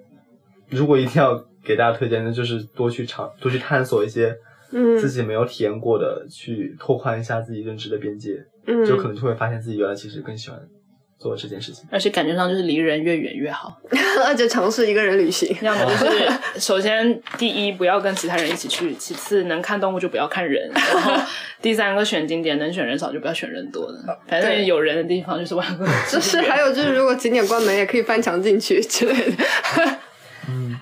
[0.69, 4.35] 如果一定要给大家推荐的，就是多去尝，多去探索一些
[4.73, 8.37] 嗯自己没有体验过的，去拓宽一下自己认知的边界，
[8.67, 10.59] 嗯，就可能就会发现自己原来其实更喜欢
[11.19, 11.85] 做这件事情。
[11.91, 13.77] 而且感觉上就是离人越远越好。
[14.27, 15.55] 而且尝试一个人旅行。
[15.63, 21.13] 要么就是首先第一不要跟其他人一起去，其次能看动物就不要看人， 然后
[21.61, 29.45] 第三个选景点能选人少就不要选人多的，反正有人的地方就是万恶就是还有就是，如果景点关门，也可以翻墙进去之类的。
[30.49, 30.77] 嗯，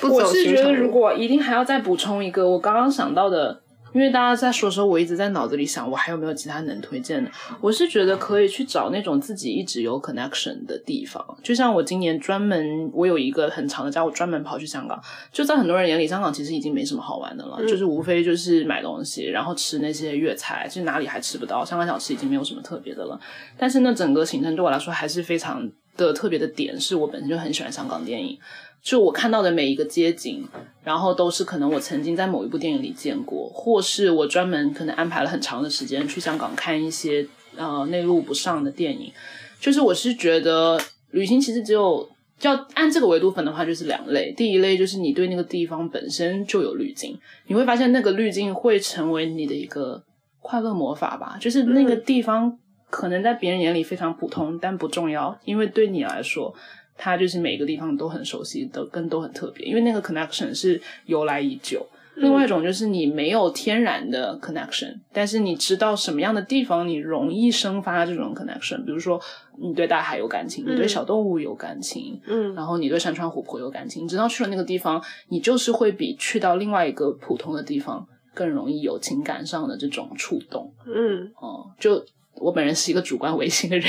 [0.00, 3.62] 不我是觉得，如果一定还要再补充一个，我刚刚想到的，
[3.94, 7.30] 因为大家在说的时候，我一直在脑子里想，我还有没有其他能推荐的？
[7.60, 15.00] 我是觉得可以去找那种自己一直有 connection 的地方，就像我今年专门，我有一个很长的假，我专门跑去香港。
[15.32, 23.18] 就在很多人眼里，香港其实已经没什么好玩的了，就是无非就是买东西，然后吃那些粤菜，其实哪里还吃不到，香港小吃已经没有什么特别的了。
[23.56, 25.66] 但是那整个行程对我来说还是非常
[25.96, 28.38] 的特别的点，是我本身就很喜欢香港电影。
[28.86, 30.46] 就我看到的每一个街景，
[30.84, 37.26] 然后都是可能我曾经在某一部电影里见过，或是我专门可能安排了很长的时间去香港看一些
[37.56, 39.12] 呃内陆不上的电影。
[39.58, 40.80] 就是我是觉得
[41.10, 42.08] 旅行其实只有
[42.42, 44.32] 要按这个维度分的话，就是两类。
[44.36, 47.18] 第一类就是你对那个地方本身就有滤镜，
[47.48, 50.00] 你会发现那个滤镜会成为你的一个
[50.38, 52.56] 快乐魔法吧，就是那个地方
[52.88, 56.54] 可能在别人眼里非常普通，但不重要，因为对你来说。
[56.96, 61.86] 它就是每个地方都很熟悉，都跟都很特别，因为那个 connection 是由来已久。
[62.18, 69.20] 另外一种就是你没有天然的 connection，但是你知道什么样的地方你容易生发这种 connection，比如说
[69.58, 72.54] 你对大海有感情，你对小动物有感情，嗯。
[72.54, 80.72] 然后你对山川湖泊有感情，你知道去了那个地方，你就是会比去到另外一个普通的地方更容易有情感上的这种触动。
[80.86, 81.30] 嗯。
[81.38, 82.02] 哦，就
[82.38, 83.88] 我本人是一个主观唯心的人，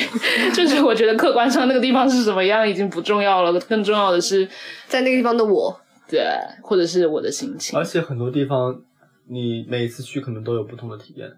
[0.54, 4.48] 就是我觉得客观上那个地方是什么样已经不重要了，更重要的是
[4.88, 5.80] 在那个地方的我，
[6.10, 6.26] 对，
[6.62, 7.84] 或者是我的心情而。
[7.84, 8.80] 且很多地方
[9.30, 11.30] 你每一次去可能都有不同的体验，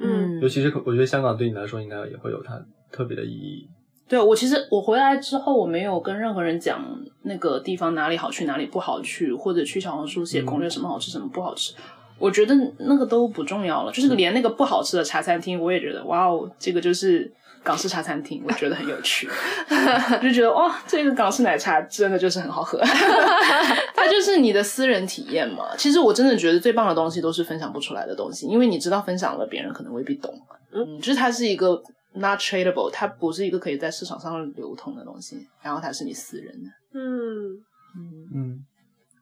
[0.00, 2.60] 嗯尤其是我觉得香港对你来说应该也会有它
[2.90, 3.68] 特别的意义。
[4.08, 6.80] 对我其实我回来之后，我没有跟任何人讲
[7.22, 11.74] 那个地方哪里好去，哪里不好去，或者去小红书写攻略什么好吃，什么不好吃。
[12.18, 17.30] 我觉得那个都不重要了，就是连那个不好吃的茶餐厅，我也觉得哇哦，这个就是
[17.62, 19.28] 港式茶餐厅， 我觉得很有趣，
[20.22, 22.78] 就觉得哇，这个港式奶茶真的就是很好喝，
[23.94, 25.76] 它就是你的私人体验嘛。
[25.76, 30.32] 其实我真的觉得最棒的东西都是分享不出来的东西，因为你知道分享了，别人可能未必懂。
[30.72, 31.82] 嗯，就是它是一个
[32.14, 36.70] not tradable，它不是一个可以在市场上流通的东西，然后它是你私人的。
[36.94, 37.52] 嗯，
[37.96, 38.64] 嗯，嗯，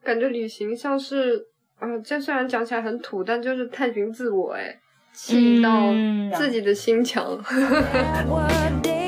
[0.03, 1.45] 感觉旅行像是
[1.79, 4.81] 啊，这虽然讲起来很土，但就是探寻自我，哎，
[5.13, 7.39] 进到嗯自己的心墙。
[8.83, 9.04] Day